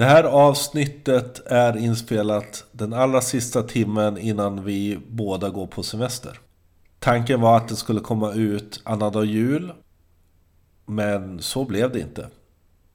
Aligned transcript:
Det 0.00 0.06
här 0.06 0.24
avsnittet 0.24 1.40
är 1.46 1.76
inspelat 1.76 2.64
den 2.72 2.92
allra 2.92 3.20
sista 3.20 3.62
timmen 3.62 4.18
innan 4.18 4.64
vi 4.64 4.98
båda 5.08 5.48
går 5.48 5.66
på 5.66 5.82
semester. 5.82 6.40
Tanken 6.98 7.40
var 7.40 7.56
att 7.56 7.68
det 7.68 7.76
skulle 7.76 8.00
komma 8.00 8.32
ut 8.32 8.80
annandag 8.84 9.24
jul. 9.24 9.72
Men 10.86 11.42
så 11.42 11.64
blev 11.64 11.92
det 11.92 12.00
inte. 12.00 12.28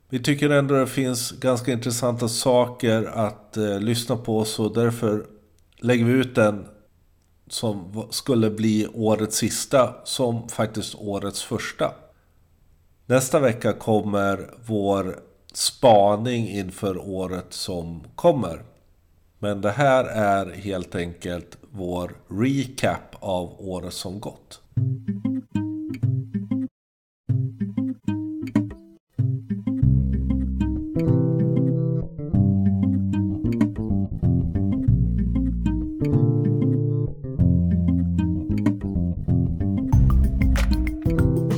Vi 0.09 0.19
tycker 0.19 0.49
ändå 0.49 0.75
det 0.75 0.87
finns 0.87 1.31
ganska 1.31 1.71
intressanta 1.71 2.27
saker 2.27 3.03
att 3.05 3.57
eh, 3.57 3.79
lyssna 3.79 4.15
på 4.15 4.45
så 4.45 4.69
därför 4.69 5.25
lägger 5.77 6.05
vi 6.05 6.11
ut 6.11 6.35
den 6.35 6.65
som 7.47 8.07
skulle 8.09 8.49
bli 8.49 8.87
årets 8.93 9.37
sista 9.37 9.95
som 10.03 10.49
faktiskt 10.49 10.95
årets 10.95 11.43
första. 11.43 11.93
Nästa 13.05 13.39
vecka 13.39 13.73
kommer 13.73 14.49
vår 14.65 15.24
spaning 15.57 16.49
inför 16.49 16.97
året 16.97 17.53
som 17.53 18.03
kommer. 18.15 18.61
Men 19.39 19.61
det 19.61 19.71
här 19.71 20.03
är 20.03 20.51
helt 20.51 20.95
enkelt 20.95 21.57
vår 21.71 22.11
recap 22.27 23.15
av 23.19 23.55
året 23.59 23.93
som 23.93 24.19
gått. 24.19 24.61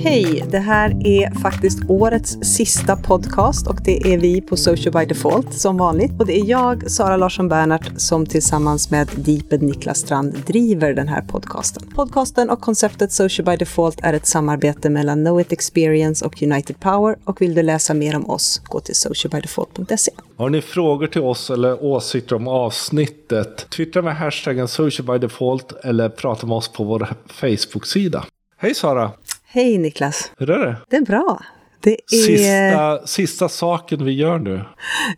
Hej! 0.09 0.45
Det 0.51 0.59
här 0.59 1.07
är 1.07 1.39
faktiskt 1.39 1.79
årets 1.89 2.37
sista 2.41 2.95
podcast 2.95 3.67
och 3.67 3.79
det 3.83 4.13
är 4.13 4.17
vi 4.17 4.41
på 4.41 4.57
Social 4.57 4.93
by 4.93 5.05
Default 5.05 5.53
som 5.53 5.77
vanligt. 5.77 6.11
Och 6.19 6.25
det 6.25 6.39
är 6.39 6.45
jag, 6.45 6.91
Sara 6.91 7.17
Larsson 7.17 7.49
Bernhardt, 7.49 8.01
som 8.01 8.25
tillsammans 8.25 8.91
med 8.91 9.09
Deeped 9.15 9.61
Niklas 9.61 9.97
Strand 9.97 10.33
driver 10.45 10.93
den 10.93 11.07
här 11.07 11.21
podcasten. 11.21 11.83
Podcasten 11.95 12.49
och 12.49 12.61
konceptet 12.61 13.11
Social 13.11 13.45
by 13.45 13.55
Default 13.55 13.99
är 14.03 14.13
ett 14.13 14.25
samarbete 14.27 14.89
mellan 14.89 15.25
Know 15.25 15.41
It 15.41 15.51
Experience 15.51 16.25
och 16.25 16.41
United 16.41 16.79
Power 16.79 17.17
och 17.23 17.41
vill 17.41 17.53
du 17.53 17.63
läsa 17.63 17.93
mer 17.93 18.15
om 18.15 18.29
oss, 18.29 18.61
gå 18.65 18.79
till 18.79 18.95
socialbydefault.se. 18.95 20.11
Har 20.37 20.49
ni 20.49 20.61
frågor 20.61 21.07
till 21.07 21.21
oss 21.21 21.49
eller 21.49 21.83
åsikter 21.83 22.35
om 22.35 22.47
avsnittet? 22.47 23.69
Twittra 23.69 24.01
med 24.01 24.15
hashtaggen 24.15 24.67
socialbydefault 24.67 25.71
eller 25.83 26.09
prata 26.09 26.47
med 26.47 26.57
oss 26.57 26.71
på 26.71 26.83
vår 26.83 27.07
Facebook-sida. 27.27 28.25
Hej 28.59 28.75
Sara! 28.75 29.11
Hej 29.57 29.77
Niklas! 29.77 30.31
Hur 30.37 30.49
är 30.49 30.59
det? 30.59 30.75
Det 30.89 30.97
är 30.97 31.01
bra. 31.01 31.39
Det 31.79 31.97
är... 32.11 32.25
Sista, 32.25 33.07
sista 33.07 33.49
saken 33.49 34.05
vi 34.05 34.11
gör 34.11 34.39
nu. 34.39 34.61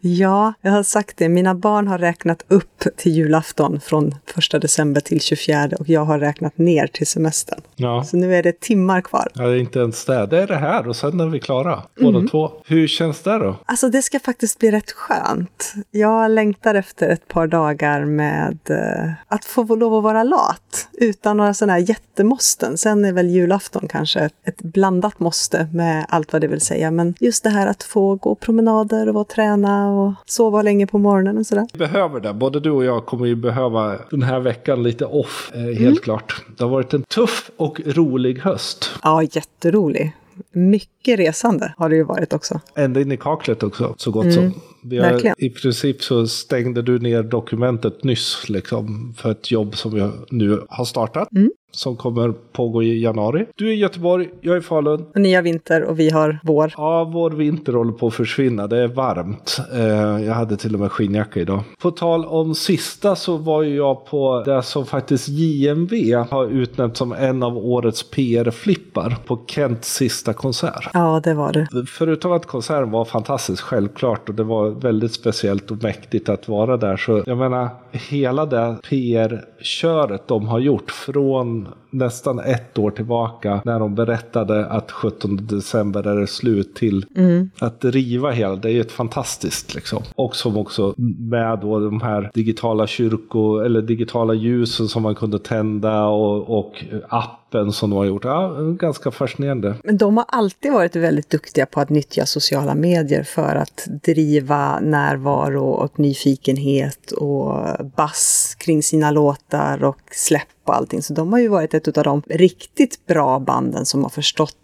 Ja, 0.02 0.54
jag 0.62 0.72
har 0.72 0.84
sagt 0.84 1.18
det. 1.18 1.30
Mina 1.30 1.56
barn 1.56 1.88
har 1.88 1.98
räknat 1.98 2.46
upp 2.48 2.84
till 2.98 3.12
julafton 3.12 3.80
från 3.80 4.16
1 4.54 4.62
december 4.62 5.02
till 5.02 5.22
24 5.22 5.70
och 5.80 5.90
jag 5.90 6.06
har 6.06 6.20
räknat 6.20 6.58
ner 6.58 6.88
till 6.88 7.08
semestern. 7.08 7.62
Ja. 7.76 8.04
Så 8.04 8.18
nu 8.18 8.36
är 8.36 8.44
det 8.44 8.60
timmar 8.60 9.02
kvar. 9.02 9.28
Ja, 9.34 9.44
det 9.44 9.54
är 9.54 9.60
inte 9.60 9.80
ens 9.80 10.06
det. 10.06 10.26
Det 10.26 10.44
är 10.44 10.48
det 10.48 10.56
här 10.56 10.88
och 10.88 10.96
sen 10.96 11.20
är 11.20 11.28
vi 11.28 11.40
klara. 11.40 11.84
Båda 12.00 12.18
mm. 12.18 12.28
två. 12.28 12.52
Hur 12.66 12.88
känns 12.88 13.22
det 13.22 13.38
då? 13.38 13.56
Alltså 13.66 13.90
det 13.90 14.02
ska 14.02 14.20
faktiskt 14.20 14.60
bli 14.60 14.72
rätt 14.72 14.92
skönt. 14.92 15.74
Jag 15.92 16.32
längtar 16.32 16.76
efter 16.76 17.10
ett 17.10 17.28
par 17.28 17.48
dagar 17.48 18.06
med 18.06 18.58
uh, 18.70 19.12
att 19.28 19.46
få 19.46 19.76
lov 19.76 19.96
att 19.96 20.04
vara 20.04 20.24
lat. 20.24 20.88
Utan 20.94 21.38
några 21.38 21.54
sådana 21.54 21.74
här 21.74 21.80
jättemåsten. 21.80 22.78
Sen 22.78 23.06
är 23.06 23.14
väl 23.14 23.30
julafton 23.30 23.88
kanske 23.88 24.30
ett 24.44 24.62
blandat 24.62 25.20
måste 25.20 25.68
med 25.74 26.06
allt 26.10 26.34
vad 26.34 26.42
det 26.42 26.48
vill 26.50 26.62
säga. 26.62 26.92
Men 26.92 27.14
just 27.20 27.44
det 27.44 27.50
här 27.50 27.68
att 27.68 27.84
få 27.84 28.16
gå 28.16 28.36
promenader 28.36 29.18
och 29.18 29.28
träna 29.28 29.92
och 29.92 30.14
sova 30.26 30.62
länge 30.62 30.88
på 30.88 30.98
morgonen 30.98 31.38
och 31.38 31.46
sådär. 31.46 31.68
Vi 31.74 31.80
behöver 31.80 32.20
det. 32.20 32.34
Både 32.34 32.60
du 32.60 32.72
och 32.72 32.86
jag 32.86 33.06
kommer 33.06 33.26
ju 33.26 33.36
behöva 33.36 33.98
den 34.12 34.24
här 34.24 34.40
veckan 34.40 34.84
lite 34.84 35.06
off, 35.06 35.52
eh, 35.54 35.60
helt 35.60 35.80
mm. 35.80 35.96
klart. 35.96 36.44
Det 36.58 36.64
har 36.64 36.72
varit 36.72 36.94
en 36.94 37.04
tuff 37.04 37.52
och 37.58 37.82
rolig 37.86 38.40
höst. 38.40 38.90
Ja, 39.04 39.24
jätterolig. 39.24 40.16
Mycket 40.52 41.20
resande 41.20 41.74
har 41.78 41.90
det 41.90 41.96
ju 41.96 42.04
varit 42.04 42.34
också. 42.34 42.60
Ända 42.76 43.02
in 43.02 43.12
i 43.12 43.18
kaklet 43.18 43.64
också, 43.64 43.96
så 43.98 44.12
gott 44.12 44.26
mm. 44.26 44.36
som. 44.36 44.62
Har, 44.92 45.34
I 45.38 45.50
princip 45.50 46.04
så 46.04 46.28
stängde 46.28 46.82
du 46.82 47.00
ner 47.00 47.24
dokumentet 47.24 48.04
nyss 48.04 48.50
liksom, 48.50 49.14
för 49.18 49.32
ett 49.32 49.52
jobb 49.52 49.78
som 49.78 49.94
vi 49.94 50.12
nu 50.30 50.62
har 50.70 50.86
startat. 50.86 51.32
Mm 51.32 51.52
som 51.72 51.96
kommer 51.96 52.32
pågå 52.32 52.84
i 52.84 53.02
januari. 53.02 53.46
Du 53.56 53.68
är 53.70 53.72
i 53.72 53.76
Göteborg, 53.76 54.30
jag 54.42 54.56
är 54.56 54.60
i 54.60 54.62
Falun. 54.62 55.06
Och 55.16 55.22
ni 55.22 55.34
har 55.34 55.42
vinter 55.42 55.84
och 55.84 56.00
vi 56.00 56.10
har 56.10 56.40
vår. 56.44 56.74
Ja, 56.78 57.04
vår 57.04 57.32
vinter 57.32 57.74
håller 57.74 57.92
på 57.92 58.08
att 58.08 58.14
försvinna. 58.14 58.68
Det 58.68 58.78
är 58.78 58.88
varmt. 58.88 59.60
Eh, 59.74 60.26
jag 60.26 60.34
hade 60.34 60.58
till 60.58 60.74
och 60.74 60.80
med 60.80 60.92
skinnjacka 60.92 61.40
idag. 61.40 61.64
På 61.82 61.92
tal 61.92 62.26
om 62.26 62.56
sista 62.56 63.16
så 63.16 63.38
var 63.38 63.64
ju 63.64 63.76
jag 63.76 64.06
på 64.06 64.44
det 64.46 64.64
som 64.64 64.86
faktiskt 64.86 65.28
JMV 65.28 66.16
har 66.30 66.48
utnämnt 66.48 66.98
som 66.98 67.12
en 67.14 67.44
av 67.44 67.58
årets 67.58 68.10
PR-flippar 68.10 69.18
på 69.26 69.40
Kents 69.48 69.94
sista 69.94 70.34
konsert. 70.34 70.90
Ja, 70.94 71.22
det 71.24 71.34
var 71.34 71.54
det. 71.54 71.68
Förutom 71.88 72.32
att 72.32 72.46
konserten 72.46 72.92
var 72.92 73.06
fantastisk, 73.06 73.64
självklart, 73.64 74.30
och 74.30 74.36
det 74.36 74.44
var 74.44 74.70
väldigt 74.70 75.14
speciellt 75.14 75.72
och 75.72 75.84
mäktigt 75.84 76.30
att 76.30 76.48
vara 76.48 76.78
där. 76.78 76.98
Så 76.98 77.24
jag 77.26 77.38
menar, 77.38 77.70
hela 77.92 78.46
det 78.46 78.78
PR-köret 78.90 80.28
de 80.28 80.48
har 80.48 80.60
gjort 80.60 80.92
från 80.92 81.59
nästan 81.90 82.40
ett 82.40 82.78
år 82.78 82.92
tillbaka 82.92 83.62
när 83.66 83.80
de 83.80 83.96
berättade 83.96 84.66
att 84.66 84.92
17 84.92 85.40
december 85.42 86.08
är 86.08 86.20
det 86.20 86.28
slut 86.28 86.76
till 86.76 87.06
mm. 87.16 87.50
att 87.60 87.86
riva 87.86 88.32
hela. 88.32 88.56
Det 88.56 88.70
är 88.70 88.74
ju 88.74 88.82
ett 88.82 88.92
fantastiskt 88.92 89.76
liksom. 89.76 90.04
Och 90.16 90.36
som 90.36 90.58
också 90.58 90.94
med 91.18 91.60
då 91.60 91.80
de 91.80 92.02
här 92.02 92.32
digitala 92.34 92.88
kyrko 92.88 93.60
eller 93.60 93.82
digitala 93.82 94.34
ljusen 94.34 94.88
som 94.88 95.04
man 95.04 95.16
kunde 95.16 95.40
tända 95.40 96.06
och, 96.06 96.60
och 96.60 96.86
appen 97.10 97.72
som 97.72 97.90
de 97.90 97.96
har 97.98 98.06
gjort. 98.06 98.24
Ja, 98.24 98.56
ganska 98.80 99.12
fascinerande. 99.12 99.76
Men 99.84 99.98
de 99.98 100.18
har 100.18 100.26
alltid 100.28 100.72
varit 100.72 100.96
väldigt 100.96 101.30
duktiga 101.30 101.66
på 101.66 101.80
att 101.80 101.90
nyttja 101.90 102.26
sociala 102.26 102.76
medier 102.76 103.24
för 103.24 103.56
att 103.56 103.88
driva 104.04 104.80
närvaro 104.80 105.66
och 105.66 106.00
nyfikenhet 106.00 107.12
och 107.12 107.56
bass 107.96 108.56
kring 108.60 108.84
sina 108.84 109.12
låtar 109.12 109.84
och 109.84 110.00
släpp 110.12 110.48
och 110.70 110.76
allting. 110.76 111.02
Så 111.02 111.14
de 111.14 111.34
har 111.34 111.40
ju 111.40 111.48
varit 111.48 111.74
ett 111.74 111.98
av 111.98 112.04
de 112.04 112.22
riktigt 112.30 113.06
bra 113.06 113.40
banden 113.40 113.86
som 113.86 114.04
har 114.04 114.10
förstått 114.10 114.56